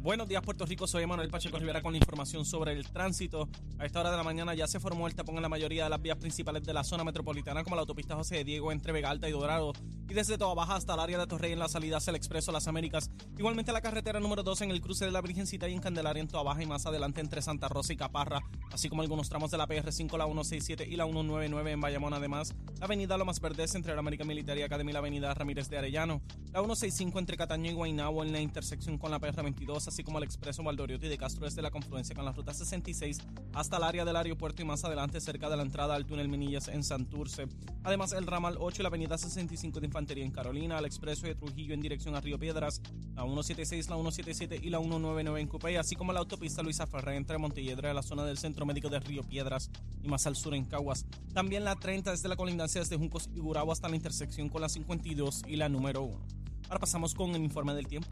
Buenos 0.03 0.29
días, 0.29 0.41
Puerto 0.43 0.65
Rico. 0.65 0.87
Soy 0.87 1.05
Manuel 1.05 1.29
Pacheco 1.29 1.59
Rivera 1.59 1.83
con 1.83 1.93
la 1.93 1.99
información 1.99 2.47
sobre 2.47 2.73
el 2.73 2.89
tránsito. 2.89 3.51
A 3.79 3.85
esta 3.85 4.01
hora 4.01 4.11
de 4.11 4.17
la 4.17 4.23
mañana 4.23 4.55
ya 4.55 4.67
se 4.67 4.81
formó 4.81 5.07
el 5.07 5.15
tapón 5.15 5.37
en 5.37 5.43
la 5.43 5.51
mayoría 5.51 5.85
de 5.85 5.91
las 5.91 6.01
vías 6.01 6.17
principales 6.17 6.65
de 6.65 6.73
la 6.73 6.85
zona 6.85 7.05
metropolitana, 7.05 7.63
como 7.65 7.77
la 7.77 7.83
autopista 7.83 8.17
José 8.17 8.37
de 8.37 8.45
Diego 8.45 8.73
entre 8.73 8.93
Vega 8.93 9.11
Alta 9.11 9.29
y 9.29 9.33
Dorado, 9.33 9.75
y 10.09 10.15
desde 10.15 10.39
Toa 10.39 10.55
Baja 10.55 10.77
hasta 10.77 10.95
el 10.95 11.01
área 11.01 11.19
de 11.19 11.27
Torrey 11.27 11.53
en 11.53 11.59
la 11.59 11.69
salida 11.69 11.99
hacia 11.99 12.13
el 12.13 12.17
Expreso 12.17 12.51
Las 12.51 12.67
Américas. 12.67 13.11
Igualmente 13.37 13.73
la 13.73 13.83
carretera 13.83 14.21
número 14.21 14.43
2 14.43 14.63
en 14.63 14.71
el 14.71 14.81
cruce 14.81 15.05
de 15.05 15.11
la 15.11 15.21
Virgencita 15.21 15.69
y 15.69 15.75
en 15.75 15.81
Candelaria 15.81 16.23
en 16.23 16.29
Toa 16.29 16.45
Baja 16.45 16.63
y 16.63 16.67
más 16.67 16.87
adelante 16.87 17.21
entre 17.21 17.43
Santa 17.43 17.69
Rosa 17.69 17.93
y 17.93 17.97
Caparra, 17.97 18.41
así 18.73 18.89
como 18.89 19.03
algunos 19.03 19.29
tramos 19.29 19.51
de 19.51 19.59
la 19.59 19.69
PR5, 19.69 20.17
la 20.17 20.25
167 20.25 20.87
y 20.89 20.97
la 20.97 21.05
199 21.05 21.73
en 21.73 21.81
Bayamón. 21.81 22.15
Además, 22.15 22.55
la 22.79 22.87
avenida 22.87 23.19
Lomas 23.19 23.39
Verdes 23.39 23.75
entre 23.75 23.93
la 23.93 24.01
América 24.01 24.25
Militar 24.25 24.57
y 24.57 24.63
Academia 24.63 24.93
y 24.93 24.95
la 24.95 24.99
avenida 25.01 25.35
Ramírez 25.35 25.69
de 25.69 25.77
Arellano, 25.77 26.23
la 26.53 26.61
165 26.61 27.19
entre 27.19 27.37
Cataño 27.37 27.71
y 27.71 27.75
Guaynabo 27.75 28.25
en 28.25 28.33
la 28.33 28.41
intersección 28.41 28.97
con 28.97 29.11
la 29.11 29.21
PR22, 29.21 29.90
así 29.91 30.03
como 30.03 30.19
el 30.19 30.25
Expreso 30.25 30.63
Valdoriotti 30.63 31.09
de 31.09 31.19
Castro 31.19 31.45
desde 31.45 31.63
la 31.63 31.71
confluencia 31.71 32.15
con 32.15 32.25
la 32.25 32.33
ruta 32.33 32.55
66 32.55 33.19
hasta 33.53 33.77
el 33.77 33.83
área 33.83 34.05
del 34.05 34.17
aeropuerto 34.17 34.63
y 34.63 34.65
más 34.65 34.85
adelante 34.85 35.21
cerca 35.21 35.51
de 35.51 35.57
la 35.57 35.63
entrada 35.63 35.95
al 35.95 36.07
túnel 36.07 36.29
Minillas 36.29 36.69
en 36.69 36.83
Santurce. 36.83 37.47
Además, 37.83 38.13
el 38.13 38.27
ramal 38.27 38.57
8 38.59 38.81
y 38.81 38.83
la 38.83 38.89
avenida 38.89 39.19
65 39.19 39.81
de 39.81 39.87
Infantería 39.87 40.25
en 40.25 40.31
Carolina, 40.31 40.79
el 40.79 40.85
expreso 40.85 41.27
de 41.27 41.35
Trujillo 41.35 41.75
en 41.75 41.81
dirección 41.81 42.15
a 42.15 42.21
Río 42.21 42.39
Piedras, 42.39 42.81
la 43.15 43.23
176, 43.23 43.89
la 43.91 43.97
177 43.97 44.61
y 44.63 44.71
la 44.71 44.79
199 44.79 45.41
en 45.41 45.49
Cupey, 45.49 45.77
así 45.77 45.97
como 45.97 46.13
la 46.13 46.21
autopista 46.21 46.63
Luisa 46.63 46.87
Ferrer 46.87 47.17
entre 47.17 47.39
Montelledra 47.39 47.89
de 47.89 47.95
la 47.95 48.03
zona 48.03 48.25
del 48.25 48.39
Centro 48.39 48.65
Médico 48.65 48.89
de 48.89 49.01
Río 49.01 49.23
Piedras 49.23 49.71
y 50.03 50.09
más 50.09 50.27
al 50.27 50.37
sur 50.37 50.55
en 50.55 50.65
Caguas. 50.65 51.07
También 51.35 51.65
la 51.65 51.77
30 51.77 52.13
desde 52.13 52.29
la 52.29 52.37
colindancia 52.37 52.81
desde 52.81 52.97
Juncos 52.97 53.29
y 53.35 53.41
Gurabo 53.41 53.73
hasta 53.73 53.89
la 53.89 53.97
intersección 53.97 54.49
con 54.49 54.61
la 54.61 54.69
52 54.69 55.43
y 55.49 55.57
la 55.57 55.69
número 55.69 56.03
1. 56.03 56.41
Ahora 56.69 56.79
pasamos 56.79 57.15
con 57.15 57.35
el 57.35 57.43
informe 57.43 57.75
del 57.75 57.89
tiempo. 57.89 58.09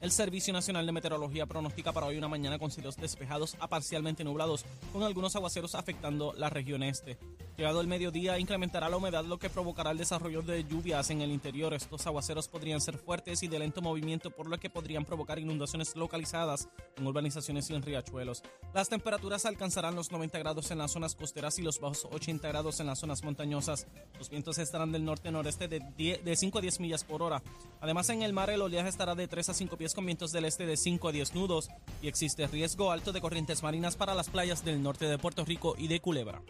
El 0.00 0.12
Servicio 0.12 0.54
Nacional 0.54 0.86
de 0.86 0.92
Meteorología 0.92 1.44
pronostica 1.44 1.92
para 1.92 2.06
hoy 2.06 2.16
una 2.16 2.26
mañana 2.26 2.58
con 2.58 2.70
cielos 2.70 2.96
despejados 2.96 3.54
a 3.60 3.68
parcialmente 3.68 4.24
nublados, 4.24 4.64
con 4.94 5.02
algunos 5.02 5.36
aguaceros 5.36 5.74
afectando 5.74 6.32
la 6.32 6.48
región 6.48 6.82
este. 6.82 7.18
Llegado 7.58 7.82
el 7.82 7.86
mediodía, 7.86 8.38
incrementará 8.38 8.88
la 8.88 8.96
humedad, 8.96 9.26
lo 9.26 9.38
que 9.38 9.50
provocará 9.50 9.90
el 9.90 9.98
desarrollo 9.98 10.40
de 10.40 10.64
lluvias 10.64 11.10
en 11.10 11.20
el 11.20 11.30
interior. 11.30 11.74
Estos 11.74 12.06
aguaceros 12.06 12.48
podrían 12.48 12.80
ser 12.80 12.96
fuertes 12.96 13.42
y 13.42 13.48
de 13.48 13.58
lento 13.58 13.82
movimiento, 13.82 14.30
por 14.30 14.48
lo 14.48 14.58
que 14.58 14.70
podrían 14.70 15.04
provocar 15.04 15.38
inundaciones 15.38 15.94
localizadas 15.94 16.70
en 16.96 17.06
urbanizaciones 17.06 17.68
y 17.68 17.74
en 17.74 17.82
riachuelos. 17.82 18.42
Las 18.72 18.88
temperaturas 18.88 19.44
alcanzarán 19.44 19.96
los 19.96 20.10
90 20.10 20.38
grados 20.38 20.70
en 20.70 20.78
las 20.78 20.92
zonas 20.92 21.14
costeras 21.14 21.58
y 21.58 21.62
los 21.62 21.78
bajos 21.78 22.08
80 22.10 22.48
grados 22.48 22.80
en 22.80 22.86
las 22.86 23.00
zonas 23.00 23.22
montañosas. 23.22 23.86
Los 24.16 24.30
vientos 24.30 24.56
estarán 24.56 24.92
del 24.92 25.04
norte-noreste 25.04 25.68
de, 25.68 25.80
de 26.24 26.36
5 26.36 26.56
a 26.56 26.62
10 26.62 26.80
millas 26.80 27.04
por 27.04 27.20
hora. 27.20 27.42
Además, 27.82 28.08
en 28.08 28.22
el 28.22 28.32
mar 28.32 28.48
el 28.48 28.62
oleaje 28.62 28.88
estará 28.88 29.14
de 29.14 29.28
3 29.28 29.50
a 29.50 29.52
5 29.52 29.76
pies 29.76 29.89
con 29.94 30.06
vientos 30.06 30.32
del 30.32 30.44
este 30.44 30.66
de 30.66 30.76
5 30.76 31.08
a 31.08 31.12
10 31.12 31.34
nudos 31.34 31.68
y 32.02 32.08
existe 32.08 32.46
riesgo 32.46 32.92
alto 32.92 33.12
de 33.12 33.20
corrientes 33.20 33.62
marinas 33.62 33.96
para 33.96 34.14
las 34.14 34.28
playas 34.28 34.64
del 34.64 34.82
norte 34.82 35.06
de 35.06 35.18
Puerto 35.18 35.44
Rico 35.44 35.74
y 35.78 35.88
de 35.88 36.00
Culebra. 36.00 36.42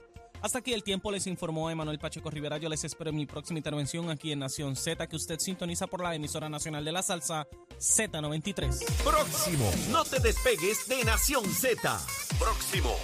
Hasta 0.43 0.61
aquí 0.61 0.73
el 0.73 0.83
tiempo 0.83 1.11
les 1.11 1.27
informó 1.27 1.71
Emanuel 1.71 1.99
Pacheco 1.99 2.31
Rivera. 2.31 2.57
Yo 2.57 2.69
les 2.69 2.83
espero 2.85 3.11
en 3.11 3.17
mi 3.17 3.27
próxima 3.27 3.59
intervención 3.59 4.09
aquí 4.11 4.33
en 4.33 4.39
Nación 4.39 4.75
Z, 4.75 5.07
que 5.07 5.17
usted 5.17 5.39
sintoniza 5.39 5.87
por 5.87 6.03
la 6.03 6.15
emisora 6.15 6.49
nacional 6.49 6.85
de 6.85 6.93
la 6.93 7.03
salsa 7.03 7.47
Z93. 7.79 9.03
Próximo. 9.05 9.71
No 9.91 10.05
te 10.05 10.19
despegues 10.21 10.89
de 10.89 11.05
Nación 11.05 11.45
Z. 11.45 12.01
Próximo. 12.39 12.97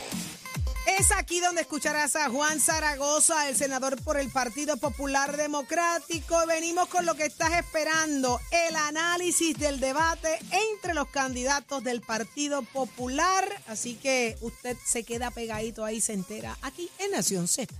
Es 0.86 1.10
aquí 1.10 1.40
donde 1.40 1.62
escucharás 1.62 2.14
a 2.14 2.30
Juan 2.30 2.60
Zaragoza, 2.60 3.48
el 3.48 3.56
senador 3.56 4.00
por 4.02 4.18
el 4.18 4.30
Partido 4.30 4.76
Popular 4.76 5.36
Democrático. 5.36 6.46
Venimos 6.46 6.88
con 6.88 7.04
lo 7.04 7.16
que 7.16 7.26
estás 7.26 7.52
esperando, 7.54 8.40
el 8.68 8.76
análisis 8.76 9.58
del 9.58 9.80
debate 9.80 10.38
entre 10.72 10.94
los 10.94 11.08
candidatos 11.08 11.82
del 11.82 12.02
Partido 12.02 12.62
Popular. 12.62 13.44
Así 13.66 13.96
que 13.96 14.36
usted 14.40 14.76
se 14.86 15.02
queda 15.02 15.32
pegadito 15.32 15.84
ahí, 15.84 16.00
se 16.00 16.12
entera, 16.12 16.56
aquí 16.62 16.88
en 17.00 17.10
Nación 17.10 17.48
Z. 17.48 17.74